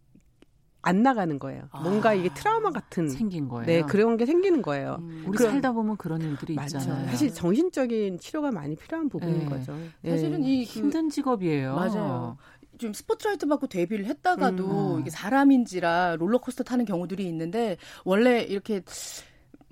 [0.82, 1.64] 안 나가는 거예요.
[1.82, 3.66] 뭔가 이게 트라우마 같은 생긴 거예요.
[3.66, 4.96] 네 그런 게 생기는 거예요.
[5.00, 5.24] 음.
[5.26, 6.78] 우리 그럼- 살다 보면 그런 일들이 맞죠.
[6.78, 7.06] 있잖아요.
[7.10, 9.44] 사실 정신적인 치료가 많이 필요한 부분인 네.
[9.44, 9.76] 거죠.
[10.04, 10.10] 예.
[10.12, 11.74] 사실은 이 그, 힘든 직업이에요.
[11.74, 12.38] 맞아요.
[12.80, 15.00] 좀 스포트라이트 받고 데뷔를 했다가도 음.
[15.00, 18.80] 이게 사람인지라 롤러코스터 타는 경우들이 있는데 원래 이렇게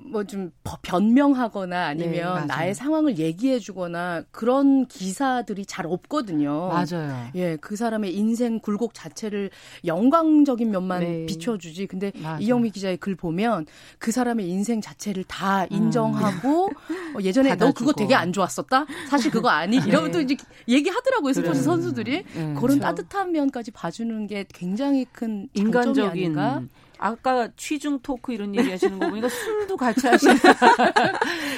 [0.01, 0.51] 뭐 좀
[0.83, 2.47] 변명하거나 네, 아니면 맞아요.
[2.47, 6.69] 나의 상황을 얘기해 주거나 그런 기사들이 잘 없거든요.
[6.69, 7.29] 맞아요.
[7.35, 9.51] 예, 그 사람의 인생 굴곡 자체를
[9.85, 11.27] 영광적인 면만 네.
[11.27, 11.87] 비춰주지.
[11.87, 12.39] 근데 맞아요.
[12.41, 13.67] 이영미 기자의 글 보면
[13.99, 16.71] 그 사람의 인생 자체를 다 인정하고
[17.17, 17.73] 어, 예전에 너 그거 음.
[17.73, 17.93] 받아주고.
[17.95, 18.87] 되게 안 좋았었다.
[19.09, 19.77] 사실 그거 아니.
[19.77, 20.37] 이러면 또 이제
[20.69, 21.63] 얘기하더라고요 스포츠 그래요.
[21.65, 22.55] 선수들이 네.
[22.59, 26.63] 그런 따뜻한 면까지 봐주는 게 굉장히 큰 인간적인 아닌가?
[26.99, 30.37] 아까 취중 토크 이런 얘기 하시는 거 보니까 술도 같이 하시는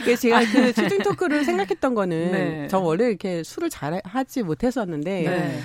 [0.04, 2.68] 그래서 제가 그 취중 토크를 생각했던 거는 네.
[2.68, 5.60] 저 원래 이렇게 술을 잘 하지 못했었는데 네.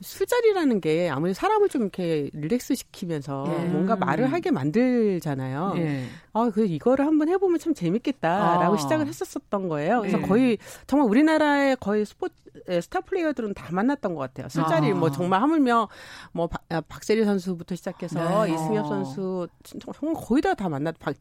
[0.00, 3.64] 술자리라는 게 아무래도 사람을 좀 이렇게 relax 시키면서 예.
[3.66, 5.74] 뭔가 말을 하게 만들잖아요.
[5.76, 6.04] 예.
[6.32, 8.76] 아, 그 이거를 한번 해보면 참 재밌겠다라고 아.
[8.78, 10.00] 시작을 했었었던 거예요.
[10.00, 10.22] 그래서 예.
[10.22, 12.34] 거의 정말 우리나라의 거의 스포츠
[12.68, 14.48] 에, 스타 플레이어들은 다 만났던 것 같아요.
[14.48, 14.94] 술자리 아.
[14.94, 15.88] 뭐 정말 하물며
[16.32, 18.52] 뭐 박, 아, 박세리 선수부터 시작해서 네.
[18.52, 19.48] 이승엽 선수
[19.94, 21.14] 정말 거의 다 다 만났 박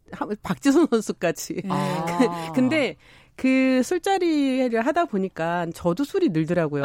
[0.43, 1.61] 박지선 선수까지.
[1.63, 1.69] 네.
[1.69, 2.51] 아.
[2.55, 2.95] 근데
[3.39, 6.83] 그 술자리를 하다 보니까 저도 술이 늘더라고요.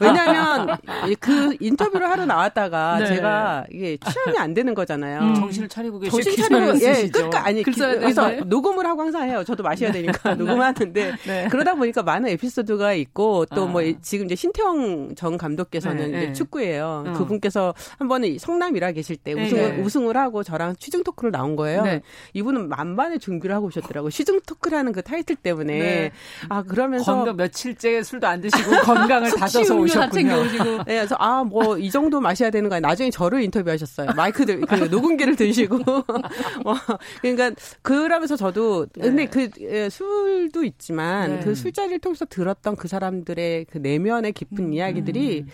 [0.00, 0.76] 왜냐하면
[1.20, 3.06] 그 인터뷰를 하러 나왔다가 네.
[3.06, 5.20] 제가 이게 취함이 안 되는 거잖아요.
[5.20, 5.34] 음.
[5.36, 6.22] 정신을 차리고 계시죠.
[6.22, 7.22] 정신 차리고 예, 쓰시죠.
[7.30, 8.30] 끝까 아니 글 써야 기- 그래서.
[8.46, 9.44] 녹음을 하고 항상 해요.
[9.44, 11.48] 저도 마셔야 되니까 녹음을 하는데 네.
[11.52, 13.92] 그러다 보니까 많은 에피소드가 있고 또뭐 아.
[14.02, 16.32] 지금 이제 신태영 전 감독께서는 네, 이제 네.
[16.32, 17.04] 축구예요.
[17.06, 17.12] 음.
[17.14, 19.82] 그분께서 한 번에 성남이라 계실 때 네, 우승을 네.
[19.82, 21.82] 우승을 하고 저랑 취중 토크를 나온 거예요.
[21.84, 22.02] 네.
[22.34, 24.06] 이분은 만반의 준비를 하고 오셨더라고.
[24.06, 26.12] 요 취중 토크라는 그 타이틀 때문에 네.
[26.48, 30.36] 아 그러면서 건강 며칠째 술도 안 드시고 건강을 다져서 오셨군요.
[30.86, 32.80] 네, 그래서 아 뭐 이 정도 마셔야 되는 거야.
[32.80, 34.10] 나중에 저를 인터뷰하셨어요.
[34.16, 35.78] 마이크들 그 녹음기를 드시고.
[36.64, 36.74] 뭐,
[37.22, 37.50] 그러니까
[37.82, 41.40] 그러면서 저도 근데 그 예, 술도 있지만 네.
[41.44, 45.46] 그 술자리를 통해서 들었던 그 사람들의 그 내면의 깊은 이야기들이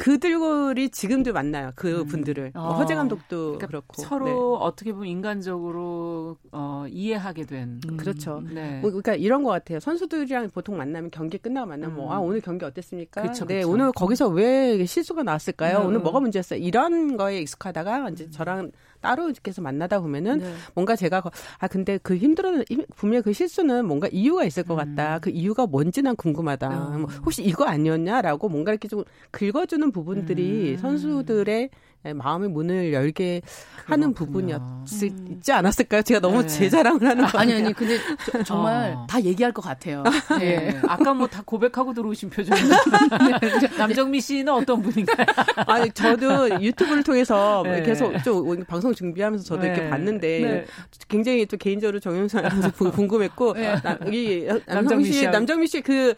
[0.00, 1.72] 그들이 지금도 만나요.
[1.74, 2.72] 그 분들을 뭐 어.
[2.76, 7.80] 허재 감독도 그러니까 그렇고 서로 어떻게 보면 인간적으로 어, 이해하게 된.
[7.86, 7.96] 네.
[7.96, 8.42] 그렇죠.
[8.50, 8.80] 네.
[8.80, 9.78] 뭐, 그러니까 이런 것 같아요.
[9.78, 12.12] 선수들이랑 보통 만나면 경기 끝나고 만나면 뭐, 음.
[12.12, 13.22] 아, 오늘 경기 어땠습니까?
[13.22, 13.70] 그쵸, 네, 그쵸.
[13.70, 15.80] 오늘 거기서 왜 실수가 나왔을까요?
[15.80, 15.86] 음.
[15.86, 16.58] 오늘 뭐가 문제였어요?
[16.58, 20.54] 이런 거에 익숙하다가 이제 저랑 따로 이렇게 해서 만나다 보면은 네.
[20.74, 22.62] 뭔가 제가 거- 아 근데 그 힘들어
[22.96, 25.18] 분명 그 실수는 뭔가 이유가 있을 것 같다.
[25.20, 26.68] 그 이유가 뭔지 난 궁금하다.
[26.98, 31.68] 뭐 혹시 이거 아니었냐라고 뭔가 이렇게 좀 긁어주는 부분들이 선수들의 예,
[32.02, 33.42] 마음의 문을 열게
[33.84, 34.58] 하는 그렇군요.
[34.88, 36.02] 부분이었지 않았을까요?
[36.02, 36.48] 제가 너무 네.
[36.48, 37.98] 제 자랑을 하는 거 아니 아니 근데
[38.30, 39.06] 저- 정말 어.
[39.08, 40.02] 다 얘기할 것 같아요.
[40.38, 40.68] 네.
[40.74, 40.80] 예.
[40.88, 42.74] 아까 뭐 다 고백하고 들어오신 표정인데
[43.78, 45.26] 남정미 씨는 어떤 분인가요?
[45.66, 47.82] 아니 저도 유튜브를 통해서 네.
[47.82, 49.68] 계속 좀 방송 준비하면서 저도 네.
[49.68, 50.64] 이렇게 봤는데 네.
[51.08, 55.26] 굉장히 또 개인적으로 정영선 궁금했고 나- 이 남정미 씨.
[55.28, 56.14] 남정미 씨 그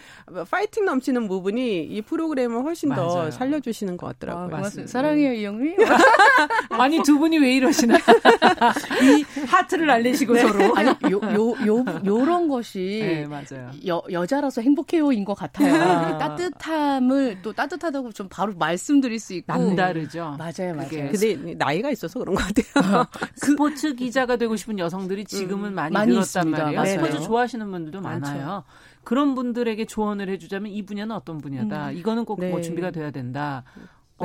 [0.51, 3.09] 파이팅 넘치는 부분이 이 프로그램을 훨씬 맞아요.
[3.09, 4.49] 더 살려주시는 것 아, 같더라고요.
[4.49, 4.91] 맞습니다.
[4.91, 5.72] 사랑해요 이영미.
[6.71, 7.97] 아니 두 분이 왜 이러시나?
[9.03, 10.75] 이 하트를 날리시고 서로.
[10.77, 13.71] 아니 요요 요 요 런 것이 네 맞아요.
[13.87, 15.75] 여, 여자라서 행복해요인 것 같아요.
[15.75, 16.03] 아.
[16.09, 20.37] 이렇게 따뜻함을 또 따뜻하다고 좀 바로 말씀드릴 수 있고 남다르죠.
[20.39, 21.11] 맞아요, 맞아요.
[21.11, 23.07] 근데 나이가 있어서 그런 것 같아요.
[23.37, 26.59] 스포츠 기자가 되고 싶은 여성들이 지금은 많이 많이 늘었단 있습니다.
[26.65, 26.81] 말이에요.
[26.81, 26.95] 맞아요.
[27.07, 28.65] 스포츠 좋아하시는 분들도 많아요.
[29.05, 31.91] 그런 분들에게 조언을 해주자면 이 분야는 어떤 분야다.
[31.93, 32.61] 이거는 꼭뭐 네.
[32.61, 33.65] 준비가 돼야 된다.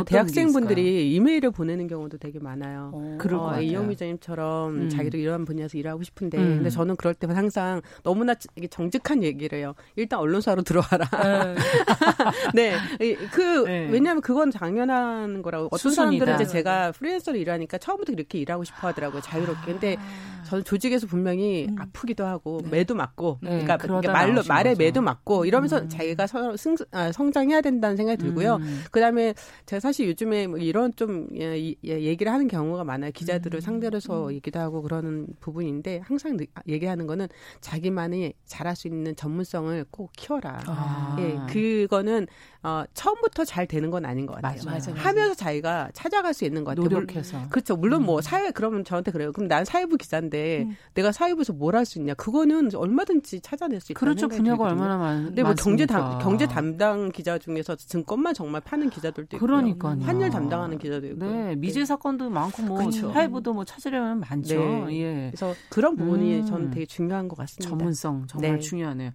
[0.04, 2.92] 대학생분들이 이메일을 보내는 경우도 되게 많아요.
[2.94, 3.16] 어.
[3.20, 3.62] 그럴 것 어.
[3.62, 4.90] 이영미 기자님처럼 음.
[4.90, 6.56] 자기도 이런 분야에서 일하고 싶은데, 음.
[6.58, 8.34] 근데 저는 그럴 때만 항상 너무나
[8.70, 9.74] 정직한 얘기를 해요.
[9.96, 11.08] 일단 언론사로 들어와라.
[12.54, 13.88] 네, 이- 그 네.
[13.90, 15.68] 왜냐하면 그건 당연한 거라고.
[15.68, 16.26] 어떤 수순이다.
[16.26, 19.22] 사람들은 이제 제가 프리랜서로 일하니까 처음부터 그렇게 일하고 싶어 하더라고요.
[19.22, 19.72] 자유롭게.
[19.74, 20.44] 근데 아.
[20.44, 24.80] 저는 조직에서 분명히 아프기도 하고 매도 맞고, 네, 그러니까 그러다 말로 말에 거죠.
[24.80, 28.56] 매도 맞고 이러면서 자기가 서, 승, 아, 성장해야 된다는 생각이 들고요.
[28.56, 28.84] 음.
[28.92, 29.34] 그다음에
[29.66, 33.10] 제가 사실 요즘에 뭐 이런 좀 예, 이- 예, 얘기를 하는 경우가 많아요.
[33.10, 33.14] 음.
[33.14, 37.28] 기자들을 상대로 해서 얘기도 하고 그러는 부분인데 항상 느- 얘기하는 거는
[37.62, 40.60] 자기만이 잘할 수 있는 전문성을 꼭 키워라.
[40.68, 41.16] 아.
[41.22, 42.28] 예, 그거는
[42.68, 44.60] 어, 처음부터 잘 되는 건 아닌 것 같아요.
[44.66, 44.82] 맞아요.
[44.90, 45.00] 맞아요.
[45.02, 46.84] 하면서 자기가 찾아갈 수 있는 것 같아요.
[46.84, 47.48] 물- 노력해서.
[47.50, 47.78] 그렇죠.
[47.78, 48.06] 물론 음.
[48.08, 49.32] 뭐 사회 그러면 저한테 그래요.
[49.32, 52.14] 그럼 난 사회부 기자인데 내가 사회부에서 뭘 할 수 있냐?
[52.16, 54.00] 그거는 얼마든지 찾아낼 수 있다.
[54.00, 54.28] 그렇죠.
[54.28, 56.20] 분야가 얼마나 많, 근데 뭐 경제 담?
[56.20, 60.02] 경제 담당 기자 중에서 증권만 정말 파는 기자들도 있고 그러니까요.
[60.02, 63.14] 환율 담당하는 기자도 있고 네, 미제 사건도 많고 뭐 그렇죠.
[63.14, 64.60] 사회부도 뭐 찾으려면 많죠.
[64.60, 65.00] 네.
[65.00, 65.32] 예.
[65.32, 66.46] 그래서 그런 부분이 음.
[66.46, 67.70] 저는 되게 중요한 것 같습니다.
[67.70, 68.60] 전문성 정말 네.
[68.60, 69.12] 중요하네요.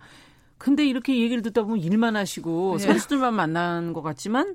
[0.63, 2.85] 근데 이렇게 얘기를 듣다 보면 일만 하시고 네.
[2.85, 4.55] 선수들만 만난 것 같지만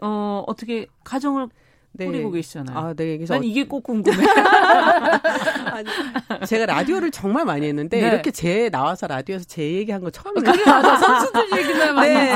[0.00, 1.48] 어 어떻게 가정을
[1.92, 2.06] 네.
[2.06, 2.78] 꾸리고 계시잖아요.
[2.78, 3.18] 아, 네.
[3.18, 4.16] 그래서 난 이게 꼭 궁금해.
[5.70, 5.86] 아니,
[6.46, 8.08] 제가 라디오를 정말 많이 했는데 네.
[8.08, 10.50] 이렇게 제 나와서 라디오에서 제 얘기한 거 처음이에요.
[10.50, 10.96] 그게 맞아.
[10.96, 11.43] 선수들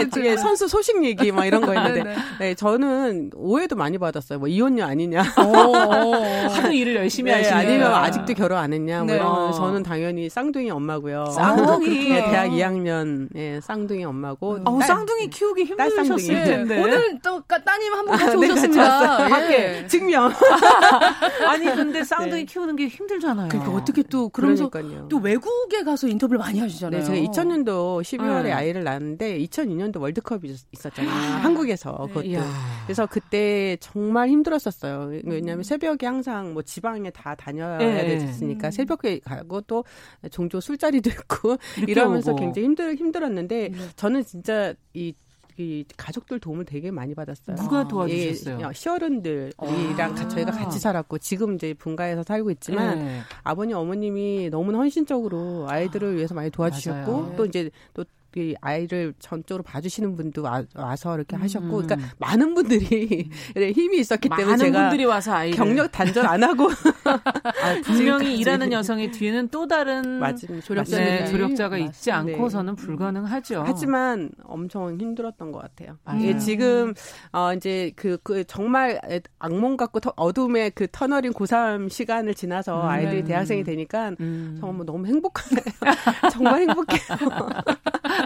[0.04, 0.10] 네.
[0.10, 4.38] 되게 선수 소식 얘기 막 이런 거 했는데, 네, 네, 저는 오해도 많이 받았어요.
[4.38, 9.14] 뭐 이혼녀 아니냐, 하도 일을 열심히 네, 하시면 아니면 아직도 결혼 안 했냐, 뭐 네.
[9.16, 9.26] 이런.
[9.28, 9.52] 어.
[9.52, 11.26] 저는 당연히 쌍둥이 엄마고요.
[11.26, 11.88] 쌍둥이.
[12.10, 14.58] 네, 대학 2학년 예, 쌍둥이 엄마고.
[14.64, 15.64] 어, 딸- 쌍둥이 키우기.
[15.64, 16.44] 힘드셨을 네.
[16.44, 16.80] 텐데.
[16.82, 19.52] 오늘 또 까- 따님 한분 같이 네, 오셨습니다.
[19.52, 19.86] 예.
[19.86, 20.30] 증명.
[21.46, 23.48] 아니 근데 쌍둥이 키우는 게 힘들잖아요.
[23.48, 25.08] 그러니까 어떻게 또 그러면서 그러니까요.
[25.08, 27.00] 또 외국에 가서 인터뷰를 많이 하시잖아요.
[27.00, 28.52] 네, 제가 2000년도 12월에 네.
[28.52, 31.10] 아이를 낳았는데 2002년 도 월드컵이 있- 있었잖아요.
[31.42, 32.22] 한국에서 그것도.
[32.26, 32.44] 이야.
[32.86, 35.10] 그래서 그때 정말 힘들었었어요.
[35.24, 38.18] 왜냐하면 새벽에 항상 뭐 지방에 다 다녀야 네.
[38.18, 39.84] 됐으니까 새벽에 가고 또
[40.30, 41.56] 종종 술자리도 있고
[41.88, 42.40] 이러면서 오고.
[42.40, 47.56] 굉장히 힘들 힘들었는데 저는 진짜 이이 가족들 도움을 되게 많이 받았어요.
[47.56, 48.60] 누가 도와주셨어요?
[48.68, 53.20] 예, 시어른들이랑 같이 저희가 같이 살았고 지금 이제 분가에서 살고 있지만 네.
[53.42, 57.34] 아버님 어머님이 너무 나 헌신적으로 아이들을 위해서 많이 도와주셨고 맞아요.
[57.36, 58.04] 또 이제 또
[58.42, 61.86] 이 아이를 전적으로 봐주시는 분도 와, 서 이렇게 하셨고, 음.
[61.86, 63.30] 그러니까 많은 분들이
[63.74, 66.68] 힘이 있었기 때문에 제가 분들이 와서 아이를 경력 단절 안 하고
[67.04, 72.16] 아, 분명히 일하는 여성의 뒤에는 또 다른 맞은 조력자들이 네, 조력자가 있지 맞습니다.
[72.18, 73.64] 않고서는 불가능하죠.
[73.66, 75.96] 하지만 엄청 힘들었던 것 같아요.
[76.18, 76.94] 이게 지금
[77.32, 79.00] 어 이제 그, 그 정말
[79.38, 82.88] 악몽 같고 터- 어둠의 그 터널인 고3 시간을 지나서 음.
[82.88, 83.24] 아이들이 네.
[83.28, 84.56] 대학생이 되니까 음.
[84.60, 85.64] 정말 뭐 너무 행복하네요.
[86.32, 87.18] 정말 행복해요.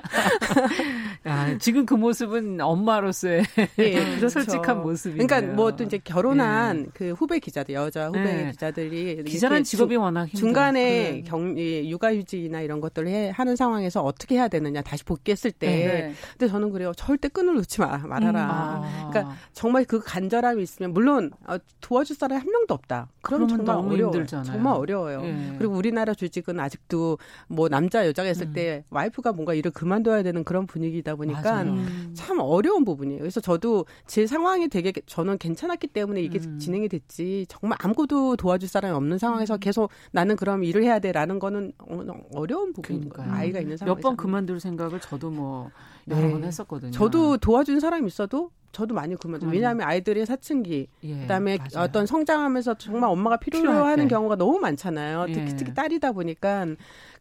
[1.25, 3.45] 아, 지금 그 모습은 엄마로서의
[3.79, 4.29] 예, 그렇죠.
[4.29, 5.27] 솔직한 모습이에요.
[5.27, 8.51] 그러니까 뭐 또 이제 결혼한 그 후배 기자들 여자 후배 네.
[8.51, 10.39] 기자들이 기자란 직업이 워낙 힘들어.
[10.41, 11.23] 중간에 그래.
[11.23, 16.15] 경 이, 육아휴직이나 이런 것들을 해, 하는 상황에서 어떻게 해야 되느냐 다시 복귀했을 때 네.
[16.33, 19.09] 근데 저는 그래요 절대 끈을 놓지 마 말아라 아.
[19.11, 23.93] 그러니까 정말 그 간절함이 있으면 물론 어, 도와줄 사람이 한 명도 없다 그러면 정말 너무
[23.95, 24.45] 어려워요 힘들잖아요.
[24.53, 25.55] 정말 어려워요 예.
[25.59, 27.17] 그리고 우리나라 조직은 아직도
[27.49, 28.53] 뭐 남자 여자가 있을 음.
[28.53, 31.70] 때 와이프가 뭔가 일을 그만 둬야 되는 그런 분위기다 보니까 맞아요.
[31.72, 32.11] 음.
[32.14, 33.18] 참 어려운 부분이에요.
[33.20, 36.59] 그래서 저도 제 상황이 되게 저는 괜찮았기 때문에 이게 음.
[36.59, 39.18] 진행이 됐지 정말 아무것도 도와줄 사람이 없는 음.
[39.18, 43.09] 상황에서 계속 나는 그럼 일을 해야 돼라는 거는 어- 어려운 부분인.
[43.11, 43.30] 거예요.
[43.32, 45.70] 아이가 있는 상황에서 몇 번 그만둘 생각을 저도 뭐
[46.09, 46.33] 여러 네.
[46.33, 46.91] 번 했었거든요.
[46.93, 49.51] 저도 도와준 사람이 있어도 저도 많이 그만둬요.
[49.51, 49.53] 음.
[49.53, 51.85] 왜냐하면 아이들의 사춘기, 예, 그다음에 맞아요.
[51.85, 54.15] 어떤 성장하면서 정말 엄마가 필요하는 때.
[54.15, 55.27] 경우가 너무 많잖아요.
[55.29, 55.33] 예.
[55.35, 56.67] 특히 특히 딸이다 보니까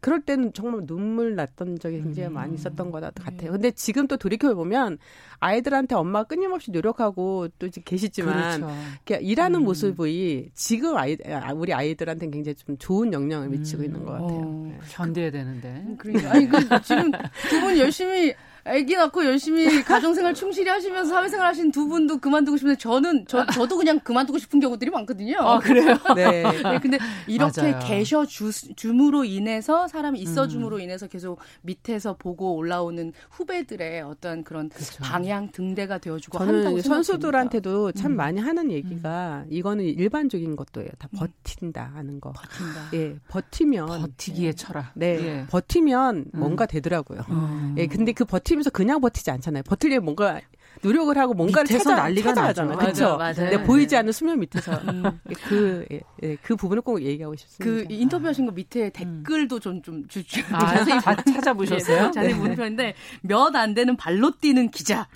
[0.00, 2.32] 그럴 때는 정말 눈물 났던 적이 굉장히 음.
[2.32, 3.52] 많이 있었던 것 같아요.
[3.52, 4.96] 근데 지금 또 돌이켜 보면
[5.40, 9.20] 아이들한테 엄마가 끊임없이 노력하고 또 이제 계시지만 그렇죠.
[9.22, 9.64] 일하는 음.
[9.64, 13.84] 모습이 지금 아이 아, 우리 아이들한테는 굉장히 좀 좋은 영향을 미치고 음.
[13.84, 14.28] 있는 것 같아요.
[14.38, 14.68] 어.
[14.70, 14.78] 네.
[14.90, 15.84] 견뎌야 되는데.
[15.98, 17.10] 그러니까 아니 그 지금
[17.50, 18.32] 두 분 열심히
[18.64, 23.76] 아기 낳고 열심히 가정생활 충실히 하시면서 사회생활 하신 두 분도 그만두고 싶은데 저는 저 저도
[23.76, 25.38] 그냥 그만두고 싶은 경우들이 많거든요.
[25.40, 25.96] 아, 그래요?
[26.14, 26.42] 네.
[26.42, 27.80] 네, 근데 이렇게 맞아요.
[27.84, 30.48] 계셔 주, 줌으로 인해서 사람이 있어 음.
[30.48, 35.02] 줌으로 인해서 계속 밑에서 보고 올라오는 후배들의 어떤 그런 그렇죠.
[35.02, 36.82] 방향 등대가 되어주고 저는.
[36.82, 38.16] 선수들한테도 참 음.
[38.16, 40.90] 많이 하는 얘기가 이거는 일반적인 것도예요.
[40.98, 41.18] 다 음.
[41.18, 42.32] 버틴다 하는 거.
[42.32, 42.90] 버틴다.
[42.94, 44.92] 예, 버티면 버티기의 철학.
[44.94, 45.46] 네, 예.
[45.50, 46.38] 버티면 음.
[46.38, 47.24] 뭔가 되더라고요.
[47.30, 47.74] 음.
[47.78, 49.62] 예, 근데 그 버티 면서 그냥 버티지 않잖아요.
[49.64, 50.40] 버티려면 뭔가
[50.80, 52.78] 노력을 하고 뭔가를 찾아, 난리가 찾아가잖아요.
[52.78, 53.18] 그렇죠.
[53.36, 55.04] 네, 보이지 않는 수면 밑에서 음.
[55.46, 57.94] 그, 예, 예, 그 부분을 꼭 얘기하고 그 싶습니다.
[57.94, 62.06] 인터뷰하신 거 밑에 댓글도 좀좀 주주 아, 자세히 자, 찾아보셨어요?
[62.06, 65.06] 예, 자세히 보는 편인데 몇 안 되는 발로 뛰는 기자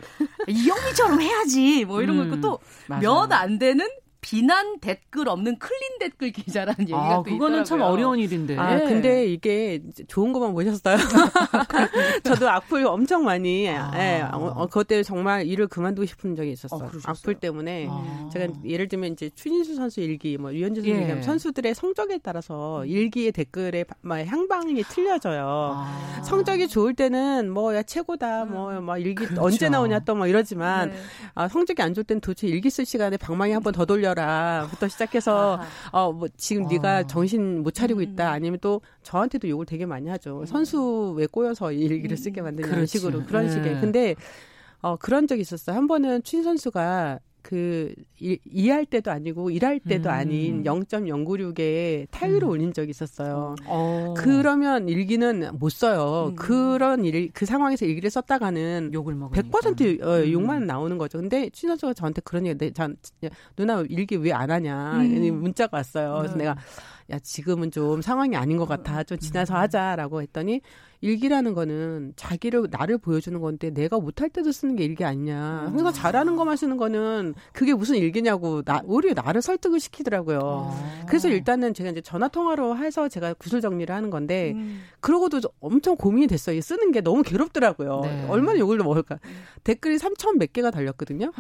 [0.46, 2.58] 이영미처럼 해야지 뭐 이런 거 음, 있고 또.
[3.00, 3.86] 몇 안 되는
[4.28, 7.92] 비난 댓글 없는 클린 댓글 기자라는 얘기가 아, 또 그거는 참 있더라고요.
[7.94, 8.56] 어려운 일인데.
[8.58, 8.84] 아, 예.
[8.84, 10.96] 근데 이게 좋은 것만 보셨어요?
[12.24, 13.92] 저도 악플 엄청 많이, 아.
[13.96, 16.88] 예, 어, 어, 그것 때문에 정말 일을 그만두고 싶은 적이 있었어요.
[16.88, 16.90] 어?
[17.04, 17.86] 악플 때문에.
[17.88, 18.28] 아.
[18.32, 21.08] 제가 예를 들면 이제 추신수 선수 일기, 뭐 류현진 선수 예.
[21.08, 25.72] 일기 선수들의 성적에 따라서 일기의 댓글에 바- 막 향방이 틀려져요.
[25.76, 26.22] 아.
[26.24, 29.40] 성적이 좋을 때는 뭐야 최고다 뭐막 일기 그렇죠.
[29.42, 30.96] 언제 나오냐 또막 이러지만 네.
[31.34, 34.88] 아, 성적이 안 좋을 때는 도대체 일기 쓸 시간에 방망이 한 번 더 돌려 라부터
[34.88, 35.60] 시작해서
[35.92, 36.68] 어 뭐 지금 아.
[36.70, 38.04] 네가 정신 못 차리고 음.
[38.04, 42.66] 있다 아니면 또 저한테도 욕을 되게 많이 하죠 선수 왜 꼬여서 이 일기를 쓰게 만드냐
[42.66, 42.98] 이런 그렇지.
[42.98, 43.52] 식으로 그런 네.
[43.52, 44.14] 식의 근데
[44.82, 50.08] 어 그런 적이 있었어요 한 번은 추진 선수가 그 일, 일할 때도 아니고 일할 때도
[50.08, 50.12] 음.
[50.14, 52.48] 아닌 0.096에 타율을 음.
[52.48, 53.54] 올린 적이 있었어요.
[53.66, 54.14] 어.
[54.16, 56.30] 그러면 일기는 못 써요.
[56.30, 56.34] 음.
[56.34, 59.48] 그런 일, 그 상황에서 일기를 썼다가는 욕을 먹으니까.
[59.60, 60.32] 100% 어, 음.
[60.32, 61.18] 욕만 나오는 거죠.
[61.18, 62.96] 근데 친 선수가 저한테 그런 얘기, 내, 전,
[63.54, 64.98] 누나 일기 왜 안 하냐.
[65.00, 65.40] 음.
[65.40, 66.16] 문자가 왔어요.
[66.18, 66.44] 그래서 네.
[66.44, 66.56] 내가
[67.10, 69.04] 야 지금은 좀 상황이 아닌 것 같아.
[69.04, 70.60] 좀 지나서 하자라고 했더니
[71.10, 75.36] 일기라는 거는 자기를 나를 보여주는 건데 내가 못할 때도 쓰는 게 일기 아니냐.
[75.70, 80.40] 항상 잘하는 것만 쓰는 거는 그게 무슨 일기냐고 나 오히려 나를 설득을 시키더라고요.
[80.42, 81.04] 어.
[81.06, 84.80] 그래서 일단은 제가 이제 전화 통화로 해서 제가 구슬 정리를 하는 건데 음.
[85.00, 86.60] 그러고도 저- 엄청 고민이 됐어요.
[86.60, 88.00] 쓰는 게 너무 괴롭더라고요.
[88.02, 88.26] 네.
[88.28, 89.18] 얼마나 욕을 먹을까.
[89.62, 91.30] 댓글이 3천 몇 개가 달렸거든요.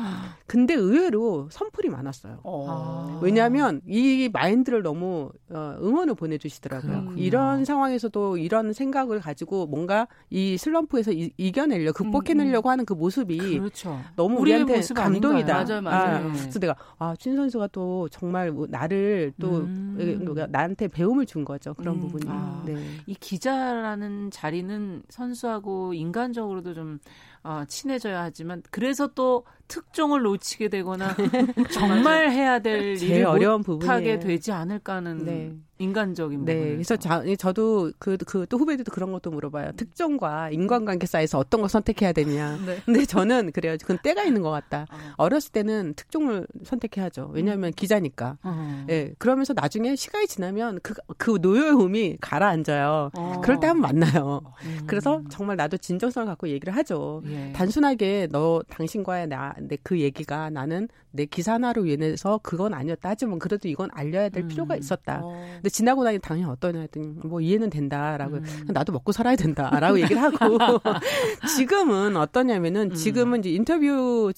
[0.46, 2.38] 근데 의외로 선풀이 많았어요.
[2.44, 3.18] 어.
[3.22, 6.90] 왜냐하면 이 마인드를 너무 어, 응원을 보내주시더라고요.
[6.90, 7.16] 그렇군요.
[7.22, 13.98] 이런 상황에서도 이런 생각을 가지고 뭔가 이 슬럼프에서 이, 이겨내려 극복해내려고 하는 그 모습이 그렇죠.
[14.16, 15.64] 너무 우리한테 감동이다.
[15.64, 16.28] 맞아요, 맞아요.
[16.28, 20.26] 아, 그래서 내가 아춘 선수가 또 정말 뭐 나를 또 음.
[20.28, 22.00] 어, 나한테 배움을 준 거죠 그런 음.
[22.00, 22.24] 부분이.
[22.28, 22.62] 아.
[22.66, 22.74] 네.
[23.06, 26.98] 이 기자라는 자리는 선수하고 인간적으로도 좀
[27.42, 31.14] 어, 친해져야 하지만 그래서 또 특종을 놓치게 되거나
[31.72, 34.20] 정말 해야 될 제일 일을 어려운 부분이에요.
[34.20, 35.52] 되지 않을까 하는 네.
[35.78, 36.74] 인간적인 네, 부분에서.
[36.76, 39.72] 그래서 자, 저도 그 그 또 후배들도 그런 것도 물어봐요.
[39.76, 42.58] 특종과 인간관계 사이에서 어떤 걸 선택해야 되냐.
[42.64, 42.80] 네.
[42.84, 43.76] 근데 저는 그래요.
[43.80, 44.86] 그건 때가 있는 것 같다.
[44.90, 44.96] 어.
[45.18, 47.30] 어렸을 때는 특종을 선택해야죠.
[47.34, 48.38] 왜냐하면 기자니까.
[48.42, 48.86] 어.
[48.88, 53.10] 예, 그러면서 나중에 시간이 지나면 그, 그 노여움이 가라앉아요.
[53.16, 53.40] 어.
[53.42, 54.40] 그럴 때 한번 만나요.
[54.64, 54.80] 음.
[54.86, 57.22] 그래서 정말 나도 진정성을 갖고 얘기를 하죠.
[57.26, 57.52] 예.
[57.54, 63.88] 단순하게 너 당신과의 나그 얘기가 나는 내 기사 하나로 인해서 그건 아니었다 하지만 그래도 이건
[63.92, 64.48] 알려야 될 음.
[64.48, 65.20] 필요가 있었다.
[65.22, 65.42] 어.
[65.54, 68.44] 근데 지나고 나니 당연히 어떠냐 했더니 뭐 이해는 된다라고 음.
[68.68, 70.36] 나도 먹고 살아야 된다라고 얘기를 하고
[71.56, 72.94] 지금은 어떠냐면은 음.
[72.94, 74.32] 지금은 이제 인터뷰로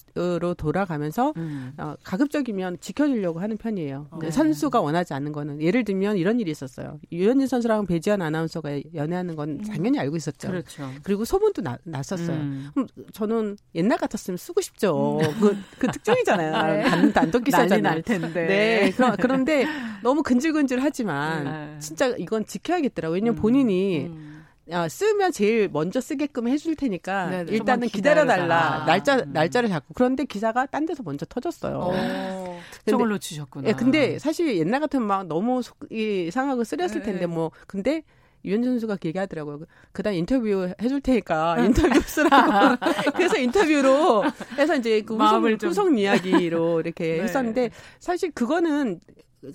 [0.56, 1.72] 돌아가면서 음.
[1.78, 4.08] 어, 가급적이면 지켜주려고 하는 편이에요.
[4.20, 4.30] 네.
[4.30, 7.00] 선수가 원하지 않는 거는 예를 들면 이런 일이 있었어요.
[7.10, 10.48] 유현진 선수랑 배지현 아나운서가 연애하는 건 당연히 알고 있었죠.
[10.48, 10.90] 그렇죠.
[11.02, 12.36] 그리고 소문도 나, 났었어요.
[12.36, 12.68] 음.
[12.72, 15.07] 그럼 저는 옛날 같았으면 쓰고 싶죠.
[15.16, 16.74] 그, 그 특종이잖아요.
[16.74, 16.82] 네.
[16.82, 17.80] 단, 단독 기사잖아요.
[17.80, 18.46] 날 텐데.
[18.46, 18.90] 네.
[18.90, 19.66] 그러, 그런데
[20.02, 21.76] 너무 근질근질하지만 네.
[21.78, 23.14] 진짜 이건 지켜야겠더라고요.
[23.14, 23.40] 왜냐면 음.
[23.40, 24.44] 본인이 음.
[24.70, 27.52] 야, 쓰면 제일 먼저 쓰게끔 해줄 테니까 네네.
[27.52, 28.34] 일단은 좀만 기다려달라.
[28.44, 28.84] 기다려라.
[28.84, 29.32] 날짜, 음.
[29.32, 29.94] 날짜를 잡고.
[29.94, 31.78] 그런데 기사가 딴 데서 먼저 터졌어요.
[31.80, 32.60] 어.
[32.70, 33.68] 특종을 놓치셨구나.
[33.68, 37.26] 예, 근데 사실 옛날 같으면 막 너무 속이 상하고 쓰렸을 네, 텐데 네.
[37.26, 38.02] 뭐 근데
[38.44, 39.60] 유현진 선수가 그 얘기하더라고요.
[39.92, 42.76] 그다음 인터뷰 해줄 테니까 인터뷰 쓰라고.
[43.16, 44.24] 그래서 인터뷰로
[44.56, 45.16] 해서 이제 그
[45.58, 47.22] 좀- 후속 이야기로 이렇게 네.
[47.22, 49.00] 했었는데 사실 그거는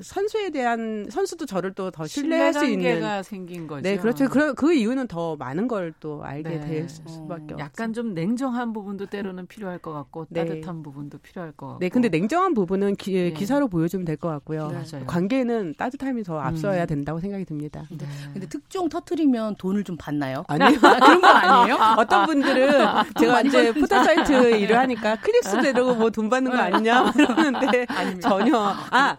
[0.02, 3.82] 선수에 대한 선수도 저를 또 더 신뢰할 수 있는 가 생긴 거죠.
[3.82, 4.30] 네, 그렇죠.
[4.30, 6.60] 그, 그 이유는 더 많은 걸 또 알게 네.
[6.62, 7.58] 될 수밖에 없죠.
[7.60, 10.46] 약간 좀 냉정한 부분도 때로는 필요할 것 같고 네.
[10.46, 11.80] 따뜻한 부분도 필요할 것 같고.
[11.80, 13.34] 네, 근데 냉정한 부분은 기, 네.
[13.34, 14.70] 기사로 보여주면 될 것 같고요.
[14.70, 15.06] 맞아요.
[15.06, 16.88] 관계는 따뜻함이 더 앞서야 음.
[16.88, 17.84] 된다고 생각이 듭니다.
[17.90, 20.44] 근데, 근데 특종 터트리면 돈을 좀 받나요?
[20.48, 20.80] 아니요.
[20.80, 21.78] 그런 거 아니에요?
[22.00, 22.86] 어떤 분들은
[23.20, 27.86] 제가 이제 포털 사이트 일을 하니까 클릭 수대로 뭐 돈 받는 거 아니냐 이러는데
[28.22, 28.58] 전혀
[28.92, 29.18] 아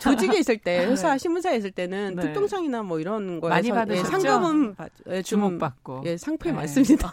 [0.00, 2.22] 조직에 있을 때 회사 신문사에 있을 때는 네.
[2.22, 4.10] 특동상이나 뭐 이런 거에서 많이 예, 받으셨죠?
[4.20, 6.02] 상금은 받, 예, 좀, 주목받고.
[6.06, 6.56] 예, 상품이 네.
[6.58, 7.10] 많습니다.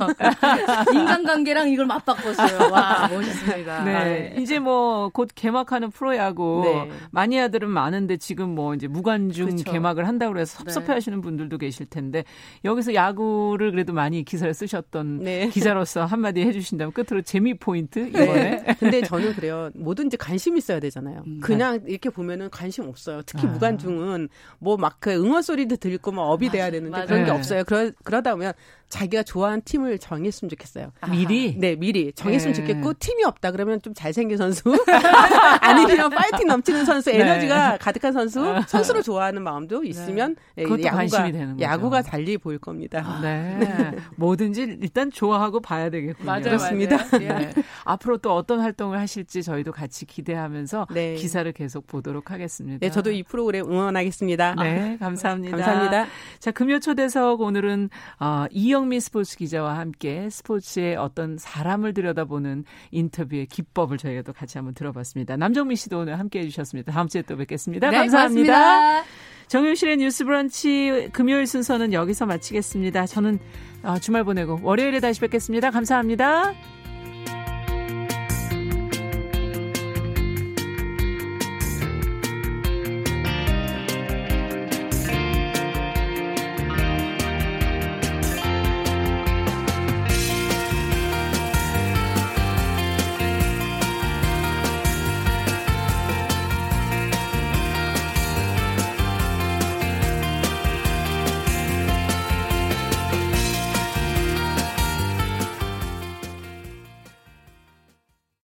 [0.93, 2.72] 인간관계랑 이걸 맞바꿨어요.
[2.72, 3.84] 와, 멋있습니다.
[3.84, 3.95] 네.
[3.95, 4.36] 아, 네.
[4.38, 6.91] 이제 뭐 곧 개막하는 프로야구 네.
[7.11, 9.72] 마니아들은 많은데 지금 뭐 이제 무관중 그쵸.
[9.72, 10.72] 개막을 한다고 해서 네.
[10.72, 12.24] 섭섭해하시는 분들도 계실 텐데
[12.65, 15.49] 여기서 야구를 그래도 많이 기사를 쓰셨던 네.
[15.49, 18.24] 기자로서 한마디 해주신다면 끝으로 재미 포인트 네.
[18.24, 19.70] 이번에 근데 저는 그래요.
[19.76, 21.24] 뭐든지 관심 있어야 되잖아요.
[21.26, 21.39] 음.
[21.41, 23.22] 그냥 이렇게 보면은 관심 없어요.
[23.26, 23.51] 특히 아.
[23.51, 24.30] 무관중은
[24.60, 27.05] 뭐 막 그 응원 소리도 들고 막 업이 돼야 되는데 맞아요.
[27.08, 27.38] 그런 게 네.
[27.38, 27.64] 없어요.
[27.66, 28.53] 그러, 그러다 보면
[28.89, 30.91] 자기가 좋아하는 팀을 정했으면 좋겠어요.
[31.12, 32.62] 미리 네, 미리 정했으면 네.
[32.62, 34.64] 좋겠고 팀이 없다 그러면 좀 잘생긴 선수
[35.62, 37.20] 아니면 파이팅 넘치는 선수, 네.
[37.20, 41.64] 에너지가 가득한 선수, 선수를 좋아하는 마음도 있으면 예, 그것도 야구가 관심이 되는 거죠.
[41.64, 43.20] 야구가 달리 보일 겁니다.
[43.22, 43.91] 네.
[44.16, 46.26] 뭐든지 일단 좋아하고 봐야 되겠군요.
[46.26, 46.97] 맞아요, 그렇습니다.
[46.97, 47.24] 맞아요.
[47.24, 47.28] 예.
[47.28, 47.53] 네.
[47.84, 51.16] 앞으로 또 어떤 활동을 하실지 저희도 같이 기대하면서 네.
[51.16, 52.47] 기사를 계속 보도록 하겠습니다.
[52.80, 54.56] 네, 저도 이 프로그램 응원하겠습니다.
[54.56, 55.58] 네, 감사합니다.
[55.58, 56.08] 감사합니다.
[56.39, 57.89] 자, 금요 초대석 오늘은
[58.20, 64.74] 어, 이영미 스포츠 기자와 함께 스포츠의 어떤 사람을 들여다보는 인터뷰의 기법을 저희가 또 같이 한번
[64.74, 65.38] 들어봤습니다.
[65.38, 66.91] 남정미 씨도 오늘 함께 해주셨습니다.
[66.91, 67.89] 다음 주에 또 뵙겠습니다.
[67.89, 69.04] 네, 감사합니다.
[69.48, 73.06] 정윤실의 뉴스 브런치 금요일 순서는 여기서 마치겠습니다.
[73.06, 73.39] 저는
[73.84, 75.72] 어, 주말 보내고 월요일에 다시 뵙겠습니다.
[75.72, 76.54] 감사합니다.